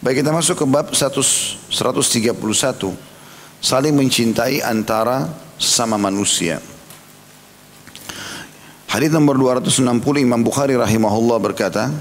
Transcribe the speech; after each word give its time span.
Baik 0.00 0.24
kita 0.24 0.32
masuk 0.32 0.64
ke 0.64 0.64
bab 0.64 0.96
131. 0.96 1.68
Saling 3.60 3.92
mencintai 3.92 4.64
antara 4.64 5.28
sesama 5.60 6.00
manusia. 6.00 6.56
Hadis 8.88 9.12
nomor 9.12 9.36
260 9.36 10.24
Imam 10.24 10.40
Bukhari 10.40 10.72
rahimahullah 10.72 11.36
berkata, 11.36 11.92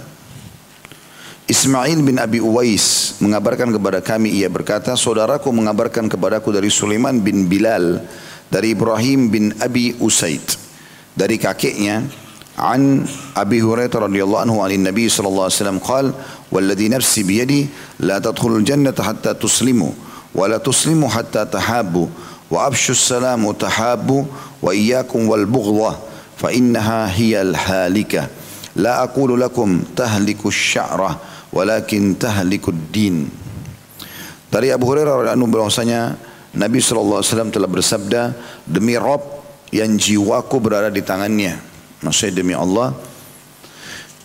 Ismail 1.44 2.00
bin 2.00 2.24
Abi 2.24 2.40
Uwais 2.40 3.20
mengabarkan 3.20 3.68
kepada 3.76 4.00
kami 4.00 4.32
ia 4.32 4.48
berkata, 4.48 4.96
saudaraku 4.96 5.52
mengabarkan 5.52 6.08
kepadaku 6.08 6.56
dari 6.56 6.72
Sulaiman 6.72 7.20
bin 7.20 7.52
Bilal 7.52 8.00
dari 8.48 8.80
Ibrahim 8.80 9.28
bin 9.28 9.52
Abi 9.60 10.00
Usaid 10.00 10.56
dari 11.20 11.36
kakeknya 11.36 12.08
عن 12.59 13.07
أبي 13.37 13.63
هريرة 13.63 13.99
رضي 13.99 14.23
الله 14.25 14.41
عنه 14.41 14.55
عن 14.65 14.71
النبي 14.71 15.09
صلى 15.09 15.29
الله 15.29 15.43
عليه 15.43 15.59
وسلم 15.59 15.79
قال 15.79 16.13
والذي 16.53 16.89
نفسي 16.89 17.23
بيدي 17.23 17.67
لا 18.01 18.19
تدخلوا 18.19 18.59
الجنة 18.59 18.95
حتى 18.95 19.35
تسلموا 19.35 19.93
ولا 20.35 20.59
تسلموا 20.59 21.09
حتى 21.09 21.45
تحابوا 21.45 22.07
وأبشوا 22.51 22.95
السلام 22.95 23.45
وتحابوا 23.45 24.25
وإياكم 24.63 25.29
والبغضة 25.29 25.97
فإنها 26.39 27.17
هي 27.17 27.43
الهالكة 27.43 28.29
لا 28.77 29.03
أقول 29.03 29.41
لكم 29.41 29.83
تهلك 29.97 30.47
الشعرة 30.47 31.11
ولكن 31.53 32.15
تهلك 32.21 32.69
الدين 32.69 33.43
Dari 34.55 34.71
Abu 34.71 34.87
Hurairah 34.87 35.35
radhiyallahu 35.35 35.51
bahwasanya 35.51 36.15
Nabi 36.55 36.79
SAW 36.79 37.27
telah 37.51 37.67
bersabda 37.67 38.31
demi 38.63 38.95
Rob 38.95 39.43
yang 39.75 39.99
jiwaku 39.99 40.63
berada 40.63 40.95
di 40.95 41.03
tangannya 41.03 41.68
Maksudnya 42.00 42.40
demi 42.40 42.56
Allah. 42.56 42.96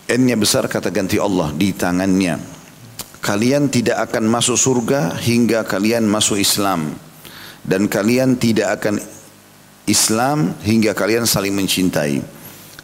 N-nya 0.05 0.37
besar 0.39 0.69
kata 0.71 0.95
ganti 0.95 1.19
Allah 1.19 1.51
di 1.51 1.75
tangannya. 1.75 2.39
Kalian 3.25 3.73
tidak 3.73 4.11
akan 4.11 4.29
masuk 4.29 4.55
surga 4.55 5.17
hingga 5.17 5.65
kalian 5.65 6.05
masuk 6.05 6.39
Islam. 6.39 6.93
Dan 7.65 7.89
kalian 7.89 8.37
tidak 8.37 8.79
akan 8.79 9.01
Islam 9.89 10.53
hingga 10.61 10.93
kalian 10.93 11.25
saling 11.25 11.57
mencintai. 11.57 12.21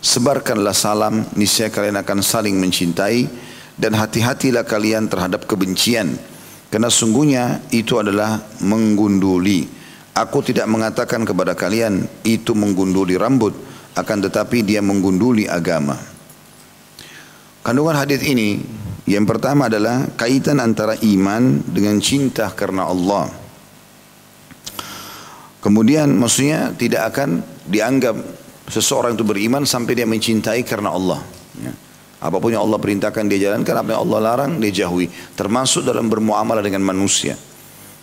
Sebarkanlah 0.01 0.73
salam 0.73 1.29
niscaya 1.36 1.69
kalian 1.69 2.01
akan 2.01 2.19
saling 2.25 2.57
mencintai. 2.57 3.29
Dan 3.81 3.97
hati-hatilah 3.97 4.64
kalian 4.64 5.09
terhadap 5.09 5.45
kebencian. 5.45 6.17
Karena 6.73 6.89
sungguhnya 6.89 7.64
itu 7.73 7.97
adalah 8.01 8.41
menggunduli. 8.64 9.69
Aku 10.17 10.45
tidak 10.45 10.69
mengatakan 10.69 11.25
kepada 11.25 11.57
kalian 11.57 12.05
itu 12.25 12.53
menggunduli 12.53 13.17
rambut 13.17 13.70
akan 14.01 14.19
tetapi 14.29 14.65
dia 14.65 14.81
menggunduli 14.81 15.47
agama. 15.47 15.97
Kandungan 17.61 17.97
hadis 17.97 18.25
ini 18.25 18.61
yang 19.11 19.27
pertama 19.27 19.67
adalah 19.67 20.07
kaitan 20.17 20.62
antara 20.62 20.97
iman 20.97 21.61
dengan 21.67 21.98
cinta 21.98 22.48
karena 22.55 22.89
Allah. 22.89 23.29
Kemudian 25.61 26.17
maksudnya 26.17 26.73
tidak 26.73 27.12
akan 27.12 27.45
dianggap 27.69 28.17
seseorang 28.70 29.12
itu 29.12 29.27
beriman 29.27 29.69
sampai 29.69 29.92
dia 29.92 30.09
mencintai 30.09 30.64
karena 30.64 30.95
Allah. 30.95 31.20
Ya. 31.61 31.75
Apa 32.20 32.37
pun 32.37 32.53
yang 32.53 32.64
Allah 32.64 32.77
perintahkan 32.77 33.29
dia 33.29 33.51
jalankan, 33.51 33.75
apa 33.81 33.89
yang 33.97 34.01
Allah 34.09 34.19
larang 34.20 34.53
dia 34.61 34.85
jauhi. 34.85 35.09
Termasuk 35.37 35.85
dalam 35.85 36.09
bermuamalah 36.09 36.61
dengan 36.64 36.85
manusia. 36.85 37.37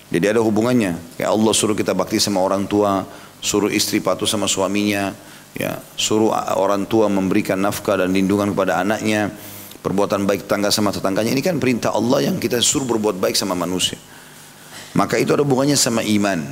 Jadi 0.09 0.25
ada 0.25 0.41
hubungannya. 0.41 1.17
Kayak 1.17 1.31
Allah 1.33 1.53
suruh 1.53 1.77
kita 1.77 1.93
bakti 1.93 2.17
sama 2.17 2.41
orang 2.41 2.65
tua, 2.65 3.05
suruh 3.39 3.69
istri 3.69 4.01
patuh 4.01 4.25
sama 4.25 4.49
suaminya, 4.49 5.13
ya 5.55 5.79
suruh 5.95 6.33
orang 6.57 6.89
tua 6.89 7.07
memberikan 7.07 7.61
nafkah 7.61 8.01
dan 8.01 8.11
lindungan 8.11 8.51
kepada 8.51 8.83
anaknya 8.83 9.31
perbuatan 9.79 10.27
baik 10.27 10.49
tetangga 10.49 10.73
sama 10.73 10.91
tetangganya. 10.91 11.31
Ini 11.31 11.43
kan 11.45 11.55
perintah 11.61 11.95
Allah 11.95 12.27
yang 12.27 12.41
kita 12.41 12.59
suruh 12.59 12.83
berbuat 12.83 13.21
baik 13.21 13.39
sama 13.39 13.55
manusia. 13.55 13.95
Maka 14.97 15.21
itu 15.21 15.31
ada 15.31 15.45
hubungannya 15.47 15.77
sama 15.77 16.03
iman. 16.03 16.43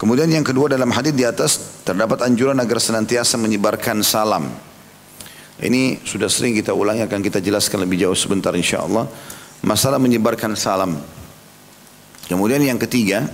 Kemudian 0.00 0.32
yang 0.32 0.42
kedua 0.42 0.72
dalam 0.72 0.88
hadis 0.96 1.12
di 1.12 1.28
atas 1.28 1.84
terdapat 1.84 2.24
anjuran 2.24 2.56
agar 2.56 2.80
senantiasa 2.80 3.36
menyebarkan 3.36 4.00
salam. 4.00 4.48
Ini 5.60 6.00
sudah 6.08 6.24
sering 6.32 6.56
kita 6.56 6.72
ulangi 6.72 7.04
akan 7.04 7.20
kita 7.20 7.36
jelaskan 7.36 7.84
lebih 7.84 8.00
jauh 8.08 8.16
sebentar 8.16 8.48
insya 8.56 8.80
Allah 8.80 9.04
masalah 9.60 10.00
menyebarkan 10.00 10.56
salam. 10.56 10.96
Kemudian 12.24 12.64
yang 12.64 12.80
ketiga 12.80 13.28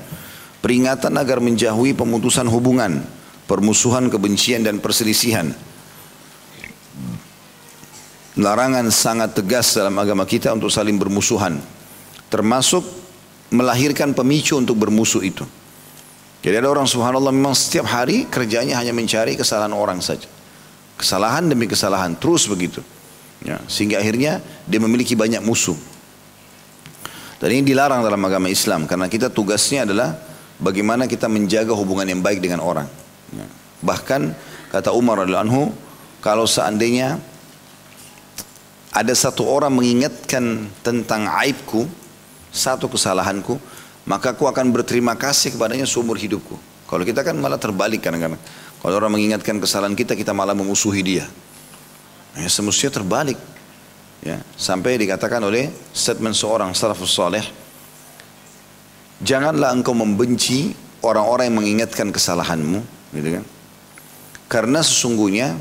peringatan 0.59 1.15
agar 1.15 1.39
menjauhi 1.39 1.95
pemutusan 1.95 2.51
hubungan 2.51 3.07
permusuhan, 3.47 4.11
kebencian 4.11 4.67
dan 4.67 4.83
perselisihan. 4.83 5.55
Larangan 8.37 8.93
sangat 8.93 9.33
tegas 9.33 9.73
dalam 9.73 9.97
agama 9.97 10.29
kita 10.29 10.53
untuk 10.53 10.69
saling 10.69 11.01
bermusuhan. 11.01 11.57
Termasuk 12.29 12.85
melahirkan 13.49 14.13
pemicu 14.13 14.61
untuk 14.61 14.77
bermusuh 14.77 15.25
itu. 15.25 15.47
Jadi 16.45 16.55
ada 16.63 16.69
orang 16.69 16.85
subhanallah 16.85 17.33
memang 17.33 17.57
setiap 17.57 17.89
hari 17.89 18.29
kerjanya 18.29 18.77
hanya 18.77 18.93
mencari 18.93 19.35
kesalahan 19.41 19.73
orang 19.73 20.05
saja. 20.05 20.29
Kesalahan 21.01 21.49
demi 21.49 21.65
kesalahan 21.65 22.13
terus 22.13 22.45
begitu. 22.45 22.85
Ya, 23.41 23.57
sehingga 23.69 24.05
akhirnya 24.05 24.45
dia 24.69 24.81
memiliki 24.85 25.17
banyak 25.17 25.41
musuh. 25.41 25.77
Dan 27.37 27.53
ini 27.53 27.73
dilarang 27.73 28.01
dalam 28.01 28.21
agama 28.21 28.49
Islam 28.49 28.89
karena 28.89 29.09
kita 29.13 29.29
tugasnya 29.29 29.85
adalah 29.85 30.17
bagaimana 30.57 31.05
kita 31.05 31.29
menjaga 31.29 31.73
hubungan 31.77 32.09
yang 32.09 32.21
baik 32.21 32.41
dengan 32.41 32.65
orang. 32.65 32.89
Bahkan 33.83 34.35
kata 34.73 34.91
Umar 34.95 35.23
radhiyallahu 35.23 35.47
anhu, 35.47 35.63
kalau 36.25 36.49
seandainya 36.49 37.21
ada 38.97 39.13
satu 39.13 39.45
orang 39.45 39.77
mengingatkan 39.77 40.73
tentang 40.81 41.29
aibku, 41.29 41.85
satu 42.49 42.89
kesalahanku, 42.89 43.61
maka 44.09 44.33
aku 44.33 44.49
akan 44.49 44.73
berterima 44.73 45.13
kasih 45.13 45.53
kepadanya 45.53 45.85
seumur 45.85 46.17
hidupku. 46.17 46.57
Kalau 46.89 47.05
kita 47.05 47.21
kan 47.27 47.37
malah 47.37 47.61
terbalik 47.61 48.01
kadang-kadang. 48.01 48.41
Kalau 48.81 48.95
orang 48.97 49.19
mengingatkan 49.19 49.59
kesalahan 49.59 49.99
kita, 49.99 50.15
kita 50.15 50.31
malah 50.31 50.55
memusuhi 50.55 51.03
dia. 51.03 51.27
Ya, 52.39 52.49
semestinya 52.49 53.03
terbalik. 53.03 53.37
Ya, 54.25 54.41
sampai 54.57 54.97
dikatakan 54.97 55.45
oleh 55.45 55.69
statement 55.93 56.33
seorang 56.33 56.73
salafus 56.73 57.13
saleh, 57.13 57.45
janganlah 59.21 59.77
engkau 59.77 59.93
membenci 59.93 60.73
orang-orang 61.05 61.53
yang 61.53 61.59
mengingatkan 61.61 62.09
kesalahanmu, 62.09 62.81
gitu 63.15 63.39
kan? 63.39 63.45
Karena 64.47 64.81
sesungguhnya 64.83 65.59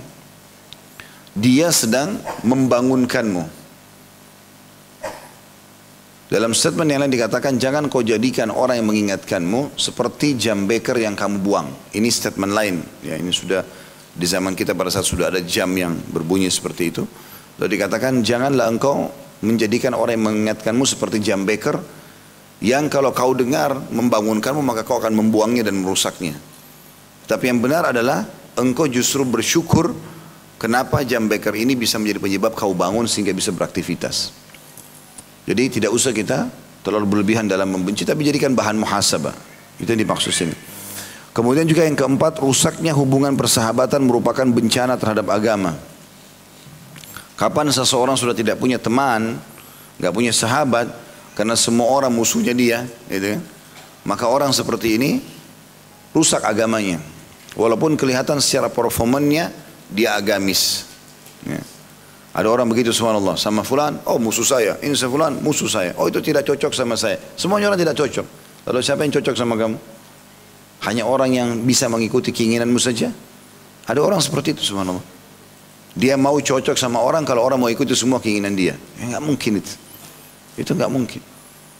dia 1.35 1.67
sedang 1.73 2.21
membangunkanmu. 2.47 3.67
Dalam 6.25 6.57
statement 6.57 6.89
yang 6.89 7.05
lain 7.05 7.13
dikatakan 7.13 7.61
jangan 7.61 7.85
kau 7.85 8.01
jadikan 8.01 8.49
orang 8.49 8.81
yang 8.81 8.89
mengingatkanmu 8.89 9.77
seperti 9.77 10.33
jam 10.33 10.65
beker 10.65 10.97
yang 10.97 11.13
kamu 11.13 11.37
buang. 11.37 11.69
Ini 11.93 12.09
statement 12.09 12.49
lain. 12.49 12.81
Ya, 13.05 13.13
ini 13.19 13.29
sudah 13.29 13.61
di 14.15 14.25
zaman 14.25 14.57
kita 14.57 14.73
pada 14.73 14.89
saat 14.89 15.05
sudah 15.05 15.29
ada 15.29 15.43
jam 15.43 15.69
yang 15.77 15.93
berbunyi 15.93 16.49
seperti 16.49 16.83
itu. 16.89 17.03
Lalu 17.61 17.77
dikatakan 17.77 18.25
janganlah 18.25 18.71
engkau 18.71 19.11
menjadikan 19.45 19.93
orang 19.93 20.17
yang 20.17 20.25
mengingatkanmu 20.33 20.83
seperti 20.87 21.21
jam 21.21 21.45
beker 21.45 21.77
yang 22.63 22.87
kalau 22.87 23.11
kau 23.11 23.35
dengar 23.35 23.75
membangunkanmu 23.91 24.63
maka 24.63 24.81
kau 24.87 24.97
akan 24.97 25.13
membuangnya 25.13 25.67
dan 25.67 25.77
merusaknya. 25.83 26.33
Tapi 27.25 27.49
yang 27.49 27.59
benar 27.61 27.89
adalah 27.89 28.25
engkau 28.57 28.85
justru 28.85 29.25
bersyukur 29.25 29.93
kenapa 30.61 31.01
jam 31.01 31.25
beker 31.25 31.53
ini 31.57 31.73
bisa 31.73 31.97
menjadi 31.97 32.21
penyebab 32.21 32.53
kau 32.53 32.73
bangun 32.77 33.09
sehingga 33.09 33.33
bisa 33.33 33.49
beraktivitas. 33.49 34.31
Jadi 35.45 35.81
tidak 35.81 35.91
usah 35.93 36.13
kita 36.13 36.49
terlalu 36.85 37.17
berlebihan 37.17 37.49
dalam 37.49 37.69
membenci 37.69 38.05
tapi 38.05 38.25
jadikan 38.25 38.53
bahan 38.53 38.77
muhasabah. 38.77 39.33
Itu 39.81 39.89
yang 39.89 40.01
dimaksud 40.05 40.31
sini. 40.33 40.55
Kemudian 41.35 41.67
juga 41.67 41.83
yang 41.83 41.99
keempat, 41.99 42.39
rusaknya 42.39 42.95
hubungan 42.95 43.35
persahabatan 43.35 44.07
merupakan 44.07 44.47
bencana 44.47 44.95
terhadap 44.95 45.27
agama. 45.27 45.75
Kapan 47.35 47.67
seseorang 47.75 48.15
sudah 48.15 48.31
tidak 48.31 48.55
punya 48.55 48.79
teman, 48.79 49.35
nggak 49.99 50.13
punya 50.15 50.31
sahabat, 50.31 50.87
karena 51.35 51.59
semua 51.59 51.91
orang 51.91 52.07
musuhnya 52.15 52.55
dia, 52.55 52.87
gitu, 53.11 53.35
ya. 53.35 53.37
maka 54.07 54.31
orang 54.31 54.55
seperti 54.55 54.95
ini 54.95 55.19
rusak 56.15 56.39
agamanya. 56.47 57.03
Walaupun 57.55 57.95
kelihatan 57.95 58.43
secara 58.43 58.67
performannya 58.67 59.51
dia 59.91 60.19
agamis. 60.19 60.83
Ya. 61.47 61.63
Ada 62.35 62.51
orang 62.51 62.67
begitu 62.67 62.91
subhanallah 62.91 63.39
sama 63.39 63.63
fulan, 63.63 63.95
oh 64.03 64.19
musuh 64.19 64.43
saya, 64.43 64.75
ini 64.83 64.91
saya 64.91 65.07
fulan, 65.07 65.39
musuh 65.39 65.71
saya. 65.71 65.95
Oh 65.95 66.11
itu 66.11 66.19
tidak 66.19 66.43
cocok 66.43 66.75
sama 66.75 66.99
saya. 66.99 67.15
Semuanya 67.39 67.71
orang 67.71 67.79
tidak 67.79 67.95
cocok. 67.95 68.27
Lalu 68.67 68.79
siapa 68.83 69.07
yang 69.07 69.13
cocok 69.15 69.35
sama 69.39 69.55
kamu? 69.55 69.77
Hanya 70.83 71.07
orang 71.07 71.31
yang 71.31 71.49
bisa 71.63 71.87
mengikuti 71.87 72.35
keinginanmu 72.35 72.75
saja. 72.75 73.07
Ada 73.87 74.03
orang 74.03 74.19
seperti 74.19 74.51
itu 74.51 74.75
subhanallah. 74.75 75.15
Dia 75.95 76.19
mau 76.19 76.35
cocok 76.35 76.75
sama 76.75 76.99
orang 76.99 77.23
kalau 77.23 77.39
orang 77.39 77.55
mau 77.55 77.71
ikuti 77.71 77.95
semua 77.95 78.19
keinginan 78.19 78.51
dia. 78.51 78.75
Ya, 78.99 79.15
gak 79.15 79.23
mungkin 79.23 79.63
itu. 79.63 79.73
Itu 80.59 80.75
nggak 80.75 80.91
mungkin. 80.91 81.21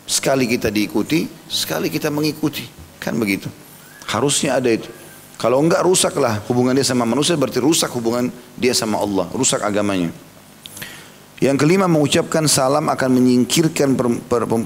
Sekali 0.08 0.48
kita 0.48 0.72
diikuti, 0.72 1.28
sekali 1.52 1.92
kita 1.92 2.08
mengikuti. 2.08 2.64
Kan 2.96 3.20
begitu. 3.20 3.52
Harusnya 4.08 4.56
ada 4.56 4.72
itu. 4.72 4.88
Kalau 5.46 5.62
enggak 5.62 5.86
rusaklah 5.86 6.42
hubungan 6.50 6.74
dia 6.74 6.82
sama 6.82 7.06
manusia 7.06 7.38
berarti 7.38 7.62
rusak 7.62 7.94
hubungan 7.94 8.34
dia 8.58 8.74
sama 8.74 8.98
Allah, 8.98 9.30
rusak 9.30 9.62
agamanya. 9.62 10.10
Yang 11.38 11.62
kelima 11.62 11.86
mengucapkan 11.86 12.50
salam 12.50 12.90
akan 12.90 13.10
menyingkirkan 13.14 13.94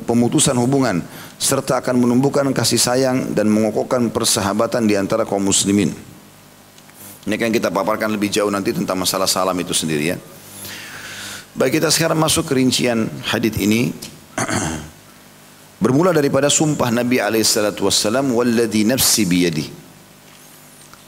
pemutusan 0.08 0.56
hubungan 0.56 1.04
serta 1.36 1.84
akan 1.84 2.00
menumbuhkan 2.00 2.48
kasih 2.56 2.80
sayang 2.80 3.36
dan 3.36 3.52
mengokohkan 3.52 4.08
persahabatan 4.08 4.88
di 4.88 4.96
antara 4.96 5.28
kaum 5.28 5.44
muslimin. 5.44 5.92
Ini 7.28 7.36
kan 7.36 7.52
kita 7.52 7.75
paparkan 7.75 8.16
lebih 8.16 8.32
jauh 8.32 8.48
nanti 8.48 8.72
tentang 8.72 9.04
masalah 9.04 9.28
salam 9.28 9.60
itu 9.60 9.75
sendiri 9.75 10.16
ya. 10.16 10.18
Baik 11.60 11.84
kita 11.84 11.92
sekarang 11.92 12.16
masuk 12.16 12.48
ke 12.48 12.56
rincian 12.56 13.04
hadith 13.28 13.60
ini. 13.60 13.92
Bermula 15.84 16.16
daripada 16.16 16.48
sumpah 16.48 16.88
Nabi 16.88 17.20
alaihissalatu 17.20 17.84
wassalam 17.84 18.32
walladhi 18.32 18.88
nafsi 18.88 19.28
biyadi. 19.28 19.88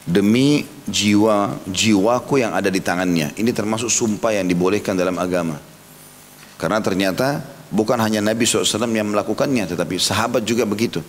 Demi 0.01 0.65
jiwa 0.89 1.61
jiwaku 1.69 2.41
yang 2.41 2.57
ada 2.57 2.73
di 2.73 2.81
tangannya. 2.81 3.37
Ini 3.37 3.51
termasuk 3.53 3.87
sumpah 3.87 4.33
yang 4.33 4.49
dibolehkan 4.49 4.97
dalam 4.97 5.15
agama. 5.21 5.61
Karena 6.57 6.81
ternyata 6.81 7.41
bukan 7.69 8.01
hanya 8.01 8.21
Nabi 8.21 8.45
SAW 8.45 8.89
yang 8.89 9.13
melakukannya, 9.13 9.69
tetapi 9.69 10.01
sahabat 10.01 10.41
juga 10.41 10.65
begitu. 10.65 11.01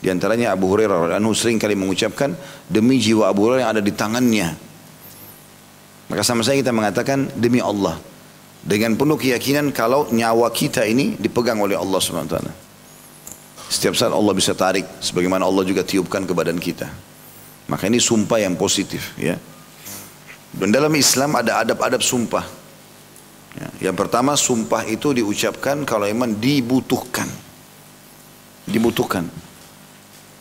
Di 0.00 0.08
antaranya 0.08 0.56
Abu 0.56 0.66
Hurairah 0.66 1.20
anhu 1.20 1.36
sering 1.36 1.60
kali 1.60 1.76
mengucapkan 1.76 2.32
demi 2.66 2.96
jiwa 2.98 3.28
Abu 3.28 3.46
Hurairah 3.46 3.68
yang 3.68 3.72
ada 3.78 3.82
di 3.84 3.92
tangannya. 3.92 4.48
Maka 6.10 6.22
sama 6.26 6.42
saya 6.42 6.58
kita 6.58 6.74
mengatakan 6.74 7.30
demi 7.38 7.62
Allah 7.62 8.00
dengan 8.66 8.96
penuh 8.96 9.14
keyakinan 9.14 9.70
kalau 9.70 10.08
nyawa 10.10 10.50
kita 10.50 10.82
ini 10.88 11.14
dipegang 11.20 11.60
oleh 11.60 11.78
Allah 11.78 12.00
SWT. 12.00 12.36
Setiap 13.70 13.94
saat 13.94 14.10
Allah 14.10 14.34
bisa 14.34 14.50
tarik 14.58 14.82
sebagaimana 14.98 15.46
Allah 15.46 15.62
juga 15.62 15.86
tiupkan 15.86 16.26
ke 16.26 16.34
badan 16.34 16.58
kita. 16.58 17.09
Maka 17.70 17.86
ini 17.86 18.02
sumpah 18.02 18.42
yang 18.42 18.58
positif 18.58 19.14
ya. 19.14 19.38
Dan 20.50 20.74
dalam 20.74 20.90
Islam 20.98 21.38
ada 21.38 21.62
adab-adab 21.62 22.02
sumpah. 22.02 22.42
Ya, 23.54 23.90
yang 23.90 23.96
pertama 23.98 24.34
sumpah 24.34 24.82
itu 24.90 25.14
diucapkan 25.14 25.86
kalau 25.86 26.10
memang 26.10 26.34
dibutuhkan. 26.34 27.30
Dibutuhkan. 28.66 29.30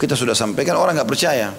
Kita 0.01 0.17
sudah 0.17 0.33
sampaikan 0.33 0.81
orang 0.81 0.97
nggak 0.97 1.09
percaya. 1.09 1.53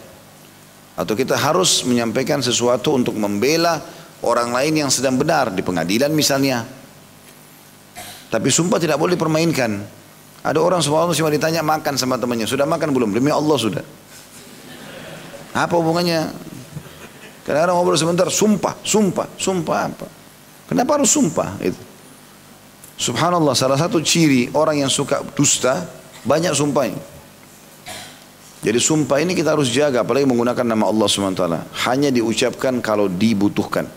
Atau 0.98 1.14
kita 1.14 1.38
harus 1.38 1.86
menyampaikan 1.86 2.42
sesuatu 2.42 2.98
untuk 2.98 3.14
membela 3.14 3.78
orang 4.26 4.50
lain 4.50 4.74
yang 4.82 4.90
sedang 4.90 5.14
benar 5.14 5.54
di 5.54 5.62
pengadilan 5.62 6.10
misalnya. 6.10 6.66
Tapi 8.26 8.48
sumpah 8.50 8.82
tidak 8.82 8.98
boleh 8.98 9.14
dipermainkan. 9.14 9.70
Ada 10.42 10.58
orang 10.58 10.82
subhanallah 10.82 11.14
cuma 11.14 11.30
ditanya 11.30 11.62
makan 11.62 11.94
sama 11.94 12.18
temannya. 12.18 12.50
Sudah 12.50 12.66
makan 12.66 12.90
belum? 12.90 13.14
Demi 13.14 13.30
Allah 13.30 13.58
sudah. 13.58 13.84
Apa 15.50 15.74
hubungannya? 15.78 16.30
Kadang-kadang 17.42 17.74
ngobrol 17.74 17.98
sebentar, 17.98 18.28
sumpah, 18.30 18.78
sumpah, 18.84 19.26
sumpah 19.34 19.78
apa? 19.90 20.06
Kenapa 20.70 21.00
harus 21.00 21.10
sumpah? 21.10 21.58
Itu. 21.58 21.80
Subhanallah, 23.00 23.56
salah 23.56 23.80
satu 23.80 23.98
ciri 24.04 24.52
orang 24.52 24.84
yang 24.84 24.92
suka 24.92 25.24
dusta, 25.34 25.88
banyak 26.22 26.52
sumpahnya. 26.52 27.00
Jadi 28.60 28.76
sumpah 28.76 29.24
ini 29.24 29.32
kita 29.32 29.56
harus 29.56 29.72
jaga, 29.72 30.04
apalagi 30.04 30.28
menggunakan 30.28 30.62
nama 30.68 30.84
Allah 30.84 31.08
SWT. 31.08 31.44
Hanya 31.88 32.12
diucapkan 32.12 32.76
kalau 32.84 33.08
dibutuhkan. 33.08 33.88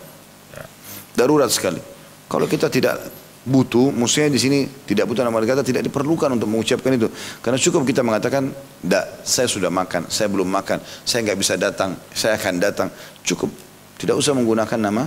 Darurat 1.14 1.52
sekali. 1.52 1.84
Kalau 2.32 2.48
kita 2.48 2.72
tidak 2.72 2.96
butuh, 3.44 3.92
maksudnya 3.92 4.32
di 4.32 4.40
sini 4.40 4.60
tidak 4.88 5.12
butuh 5.12 5.28
nama 5.28 5.36
kata 5.44 5.68
tidak 5.68 5.84
diperlukan 5.84 6.32
untuk 6.32 6.48
mengucapkan 6.48 6.96
itu. 6.96 7.12
Karena 7.44 7.60
cukup 7.60 7.84
kita 7.84 8.00
mengatakan, 8.00 8.56
tidak, 8.56 9.06
saya 9.28 9.48
sudah 9.52 9.68
makan, 9.68 10.08
saya 10.08 10.32
belum 10.32 10.48
makan, 10.48 10.80
saya 11.04 11.28
nggak 11.28 11.38
bisa 11.40 11.54
datang, 11.60 12.00
saya 12.16 12.40
akan 12.40 12.54
datang. 12.64 12.88
Cukup. 13.24 13.52
Tidak 14.00 14.16
usah 14.16 14.32
menggunakan 14.36 14.80
nama 14.80 15.04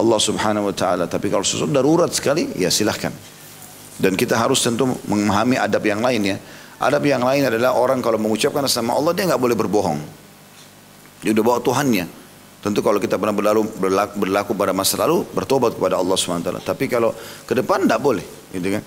Allah 0.00 0.20
Subhanahu 0.20 0.72
Wa 0.72 0.74
Taala. 0.74 1.04
Tapi 1.08 1.28
kalau 1.28 1.44
sesuatu 1.44 1.72
darurat 1.72 2.08
sekali, 2.08 2.56
ya 2.56 2.72
silahkan. 2.72 3.12
Dan 3.98 4.14
kita 4.14 4.38
harus 4.38 4.62
tentu 4.62 4.88
memahami 5.10 5.58
adab 5.58 5.82
yang 5.84 6.00
lain 6.00 6.22
ya. 6.24 6.36
Adab 6.78 7.02
yang 7.02 7.20
lain 7.26 7.50
adalah 7.50 7.74
orang 7.74 7.98
kalau 7.98 8.16
mengucapkan 8.16 8.62
nama 8.62 8.94
Allah 8.94 9.12
dia 9.12 9.26
nggak 9.26 9.42
boleh 9.42 9.56
berbohong. 9.58 9.98
Dia 11.26 11.34
udah 11.34 11.44
bawa 11.44 11.58
Tuhannya. 11.58 12.06
Tentu 12.58 12.82
kalau 12.82 12.98
kita 12.98 13.14
pernah 13.14 13.30
berlalu, 13.30 13.70
berlaku, 13.78 14.14
berlaku 14.18 14.50
pada 14.58 14.74
masa 14.74 14.98
lalu, 14.98 15.22
bertobat 15.30 15.78
kepada 15.78 15.94
Allah 15.94 16.18
SWT. 16.18 16.66
Tapi 16.66 16.84
kalau 16.90 17.14
ke 17.46 17.54
depan 17.54 17.86
tidak 17.86 18.02
boleh. 18.02 18.26
Gitu 18.50 18.68
kan. 18.74 18.82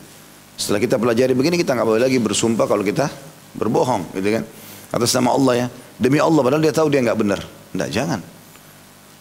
Setelah 0.59 0.79
kita 0.83 0.99
pelajari 0.99 1.31
begini, 1.31 1.55
kita 1.55 1.71
nggak 1.79 1.87
boleh 1.87 2.01
lagi 2.03 2.19
bersumpah 2.19 2.67
kalau 2.67 2.83
kita 2.83 3.07
berbohong. 3.55 4.11
Gitu 4.11 4.27
kan. 4.27 4.43
Atas 4.91 5.15
nama 5.15 5.31
Allah 5.31 5.53
ya. 5.55 5.67
Demi 5.95 6.19
Allah, 6.19 6.41
padahal 6.43 6.59
dia 6.59 6.75
tahu 6.75 6.91
dia 6.91 6.99
nggak 6.99 7.19
benar. 7.19 7.39
Tidak, 7.39 7.89
jangan. 7.89 8.19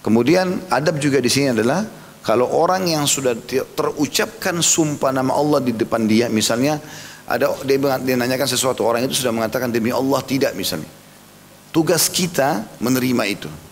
Kemudian 0.02 0.66
adab 0.66 0.98
juga 0.98 1.22
di 1.22 1.30
sini 1.30 1.54
adalah 1.54 1.86
kalau 2.26 2.50
orang 2.50 2.90
yang 2.90 3.06
sudah 3.06 3.38
terucapkan 3.76 4.58
sumpah 4.58 5.14
nama 5.14 5.30
Allah 5.36 5.62
di 5.62 5.72
depan 5.76 6.10
dia, 6.10 6.26
misalnya 6.26 6.82
ada 7.30 7.54
dia, 7.62 7.78
dia 8.02 8.16
nanyakan 8.18 8.48
sesuatu 8.50 8.82
orang 8.82 9.06
itu 9.06 9.14
sudah 9.22 9.30
mengatakan 9.30 9.70
demi 9.70 9.94
Allah 9.94 10.18
tidak 10.26 10.58
misalnya. 10.58 10.90
Tugas 11.70 12.10
kita 12.10 12.66
menerima 12.82 13.24
itu. 13.30 13.69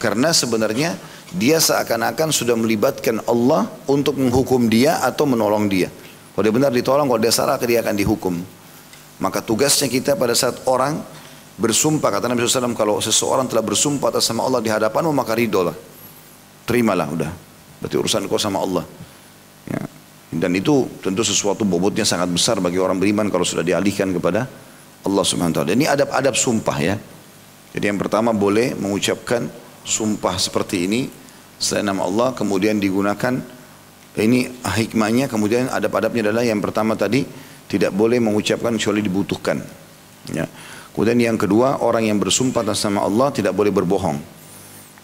Karena 0.00 0.32
sebenarnya 0.32 0.96
dia 1.28 1.60
seakan-akan 1.60 2.32
sudah 2.32 2.56
melibatkan 2.56 3.20
Allah 3.28 3.68
untuk 3.84 4.16
menghukum 4.16 4.66
dia 4.72 4.96
atau 5.04 5.28
menolong 5.28 5.68
dia. 5.68 5.92
Kalau 6.32 6.44
dia 6.48 6.54
benar 6.56 6.72
ditolong, 6.72 7.04
kalau 7.04 7.20
dia 7.20 7.28
salah 7.28 7.60
dia 7.60 7.84
akan 7.84 7.94
dihukum. 8.00 8.34
Maka 9.20 9.44
tugasnya 9.44 9.92
kita 9.92 10.16
pada 10.16 10.32
saat 10.32 10.64
orang 10.64 11.04
bersumpah, 11.60 12.08
kata 12.08 12.32
Nabi 12.32 12.48
SAW, 12.48 12.72
kalau 12.72 12.96
seseorang 13.04 13.44
telah 13.44 13.60
bersumpah 13.60 14.08
atas 14.08 14.24
sama 14.24 14.48
Allah 14.48 14.64
di 14.64 14.72
hadapanmu, 14.72 15.12
maka 15.12 15.36
ridho 15.36 15.60
lah. 15.68 15.76
Terimalah 16.64 17.06
udah. 17.12 17.30
Berarti 17.84 17.96
urusan 18.00 18.24
kau 18.24 18.40
sama 18.40 18.64
Allah. 18.64 18.88
Ya. 19.68 19.84
Dan 20.32 20.56
itu 20.56 20.88
tentu 21.04 21.20
sesuatu 21.20 21.68
bobotnya 21.68 22.08
sangat 22.08 22.32
besar 22.32 22.56
bagi 22.64 22.80
orang 22.80 22.96
beriman 22.96 23.28
kalau 23.28 23.44
sudah 23.44 23.60
dialihkan 23.60 24.16
kepada 24.16 24.48
Allah 25.04 25.24
Subhanahu 25.28 25.52
wa 25.52 25.56
taala. 25.60 25.76
Ini 25.76 25.86
adab-adab 25.92 26.32
sumpah 26.32 26.78
ya. 26.80 26.96
Jadi 27.76 27.84
yang 27.84 28.00
pertama 28.00 28.32
boleh 28.32 28.72
mengucapkan 28.72 29.44
sumpah 29.84 30.36
seperti 30.36 30.86
ini 30.86 31.00
selain 31.60 31.88
nama 31.88 32.08
Allah 32.08 32.32
kemudian 32.32 32.80
digunakan 32.80 33.36
ini 34.18 34.50
hikmahnya 34.64 35.30
kemudian 35.30 35.70
adab-adabnya 35.70 36.32
adalah 36.32 36.42
yang 36.42 36.58
pertama 36.58 36.98
tadi 36.98 37.22
tidak 37.70 37.94
boleh 37.94 38.18
mengucapkan 38.18 38.74
kecuali 38.74 39.00
dibutuhkan. 39.04 39.62
Ya. 40.34 40.44
kemudian 40.92 41.16
yang 41.16 41.38
kedua 41.38 41.80
orang 41.80 42.10
yang 42.10 42.18
bersumpah 42.18 42.66
atas 42.66 42.82
nama 42.84 43.06
Allah 43.06 43.30
tidak 43.30 43.54
boleh 43.54 43.70
berbohong. 43.70 44.18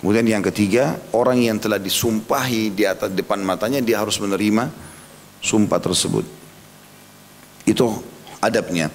Kemudian 0.02 0.26
yang 0.28 0.44
ketiga 0.44 0.98
orang 1.16 1.40
yang 1.40 1.56
telah 1.56 1.80
disumpahi 1.80 2.74
di 2.74 2.84
atas 2.84 3.14
depan 3.16 3.40
matanya 3.40 3.80
dia 3.80 4.02
harus 4.02 4.20
menerima 4.20 4.68
sumpah 5.40 5.80
tersebut. 5.80 6.26
Itu 7.64 7.96
adabnya. 8.42 8.92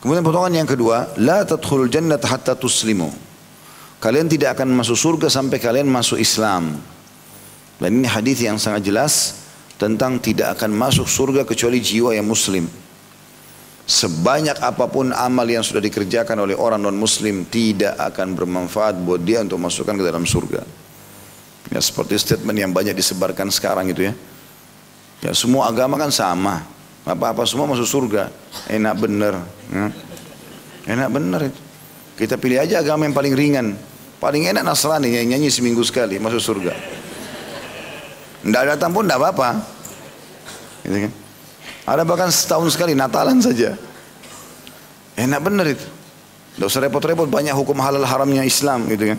Kemudian 0.00 0.24
potongan 0.24 0.64
yang 0.64 0.68
kedua 0.70 1.12
la 1.20 1.44
tadkhulul 1.44 1.92
jannata 1.92 2.24
hatta 2.30 2.56
tuslimu 2.56 3.29
Kalian 4.00 4.32
tidak 4.32 4.56
akan 4.56 4.72
masuk 4.72 4.96
surga 4.96 5.28
sampai 5.28 5.60
kalian 5.60 5.84
masuk 5.84 6.16
Islam. 6.16 6.80
Dan 7.76 8.00
ini 8.00 8.08
hadis 8.08 8.40
yang 8.40 8.56
sangat 8.56 8.88
jelas 8.88 9.44
tentang 9.76 10.16
tidak 10.16 10.56
akan 10.56 10.72
masuk 10.72 11.04
surga 11.04 11.44
kecuali 11.44 11.84
jiwa 11.84 12.16
yang 12.16 12.24
muslim. 12.24 12.64
Sebanyak 13.84 14.56
apa 14.64 14.88
pun 14.88 15.12
amal 15.12 15.44
yang 15.44 15.60
sudah 15.60 15.84
dikerjakan 15.84 16.48
oleh 16.48 16.56
orang 16.56 16.80
non 16.80 16.96
muslim 16.96 17.44
tidak 17.44 17.96
akan 18.00 18.32
bermanfaat 18.32 18.96
buat 19.04 19.20
dia 19.20 19.44
untuk 19.44 19.60
masukkan 19.60 19.92
ke 19.92 20.04
dalam 20.04 20.24
surga. 20.24 20.64
Ya 21.68 21.80
seperti 21.84 22.16
statement 22.16 22.56
yang 22.56 22.72
banyak 22.72 22.96
disebarkan 22.96 23.52
sekarang 23.52 23.92
itu 23.92 24.08
ya. 24.08 24.14
Ya 25.20 25.32
semua 25.36 25.68
agama 25.68 26.00
kan 26.00 26.08
sama. 26.08 26.64
Apa-apa 27.04 27.44
semua 27.44 27.68
masuk 27.68 27.84
surga. 27.84 28.32
Enak 28.70 28.94
bener. 28.96 29.34
Ya. 29.68 29.86
Enak 30.88 31.08
bener 31.12 31.40
itu. 31.52 31.60
Kita 32.20 32.36
pilih 32.36 32.60
aja 32.60 32.84
agama 32.84 33.08
yang 33.08 33.16
paling 33.16 33.32
ringan. 33.32 33.89
Paling 34.20 34.52
enak 34.52 34.62
Nasrani 34.62 35.08
yang 35.08 35.32
nyanyi 35.32 35.48
seminggu 35.48 35.80
sekali 35.80 36.20
masuk 36.20 36.44
surga. 36.44 36.76
Tidak 38.44 38.64
datang 38.76 38.92
pun 38.92 39.08
tidak 39.08 39.16
apa-apa. 39.24 39.64
Gitu 40.84 41.08
kan? 41.08 41.12
Ada 41.88 42.02
bahkan 42.04 42.28
setahun 42.28 42.76
sekali 42.76 42.92
Natalan 42.92 43.40
saja. 43.40 43.80
Enak 45.16 45.40
benar 45.40 45.66
itu. 45.68 45.88
Tidak 46.56 46.66
usah 46.68 46.84
repot-repot 46.84 47.32
banyak 47.32 47.56
hukum 47.56 47.80
halal 47.80 48.04
haramnya 48.04 48.44
Islam 48.44 48.84
gitu 48.92 49.16
kan. 49.16 49.18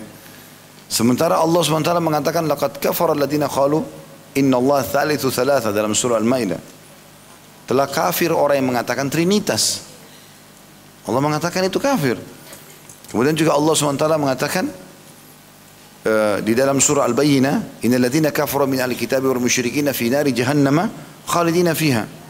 Sementara 0.85 1.41
Allah 1.41 1.61
SWT 1.63 1.89
mengatakan 2.03 2.45
laqad 2.45 2.77
kafara 2.77 3.17
alladziina 3.17 3.49
qalu 3.49 3.81
inna 4.37 4.61
Allah 4.61 4.85
thalithu 4.85 5.33
thalatha 5.33 5.73
dalam 5.73 5.97
surah 5.97 6.21
Al-Maidah. 6.21 6.59
Telah 7.65 7.87
kafir 7.87 8.35
orang 8.35 8.61
yang 8.61 8.67
mengatakan 8.75 9.07
trinitas. 9.09 9.87
Allah 11.07 11.23
mengatakan 11.23 11.65
itu 11.65 11.79
kafir. 11.81 12.19
Kemudian 13.09 13.33
juga 13.33 13.55
Allah 13.55 13.73
SWT 13.73 14.05
mengatakan 14.19 14.69
di 16.41 16.53
dalam 16.57 16.81
surah 16.81 17.05
Al-Bayyinah 17.05 17.85
innal 17.85 18.01
ladzina 18.01 18.33
kafaru 18.33 18.65
min 18.65 18.81
ahli 18.81 18.97
kitab 18.97 19.21
wal 19.21 19.37
musyrikin 19.37 19.85
fi 19.93 20.09
nari 20.09 20.33
jahannam 20.33 20.89
khalidina 21.29 21.77
fiha 21.77 22.21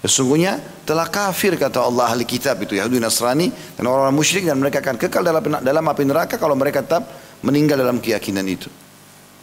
Sesungguhnya 0.00 0.56
telah 0.88 1.12
kafir 1.12 1.60
kata 1.60 1.84
Allah 1.84 2.08
ahli 2.08 2.24
kitab 2.24 2.56
itu 2.64 2.72
Yahudi 2.72 2.96
Nasrani 2.96 3.52
dan 3.52 3.84
orang-orang 3.84 4.16
musyrik 4.16 4.48
dan 4.48 4.56
mereka 4.56 4.80
akan 4.80 4.96
kekal 4.96 5.20
dalam 5.20 5.44
dalam 5.60 5.84
api 5.84 6.02
neraka 6.08 6.40
kalau 6.40 6.56
mereka 6.56 6.80
tetap 6.80 7.04
meninggal 7.44 7.76
dalam 7.76 8.00
keyakinan 8.00 8.48
itu. 8.48 8.72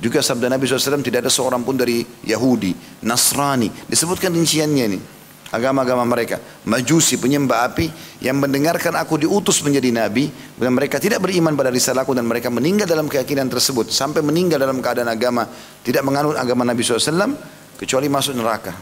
Juga 0.02 0.22
sabda 0.22 0.50
Nabi 0.50 0.66
SAW 0.66 1.02
tidak 1.06 1.26
ada 1.26 1.32
seorang 1.34 1.62
pun 1.62 1.78
dari 1.78 2.06
Yahudi, 2.26 2.74
Nasrani. 3.06 3.70
Disebutkan 3.86 4.34
rinciannya 4.34 4.86
ini. 4.90 5.00
Agama-agama 5.48 6.04
mereka. 6.04 6.40
Majusi, 6.68 7.16
penyembah 7.16 7.72
api 7.72 7.88
yang 8.20 8.38
mendengarkan 8.38 9.00
aku 9.00 9.24
diutus 9.24 9.64
menjadi 9.64 9.90
Nabi. 9.96 10.28
Dan 10.60 10.76
mereka 10.76 11.00
tidak 11.00 11.24
beriman 11.24 11.56
pada 11.56 11.72
risalahku 11.72 12.12
dan 12.12 12.28
mereka 12.28 12.52
meninggal 12.52 12.86
dalam 12.86 13.08
keyakinan 13.08 13.48
tersebut. 13.48 13.88
Sampai 13.90 14.20
meninggal 14.20 14.60
dalam 14.60 14.84
keadaan 14.84 15.08
agama. 15.08 15.48
Tidak 15.84 16.04
menganut 16.04 16.36
agama 16.36 16.68
Nabi 16.68 16.84
SAW. 16.84 17.34
Kecuali 17.80 18.08
masuk 18.12 18.36
neraka. 18.36 18.74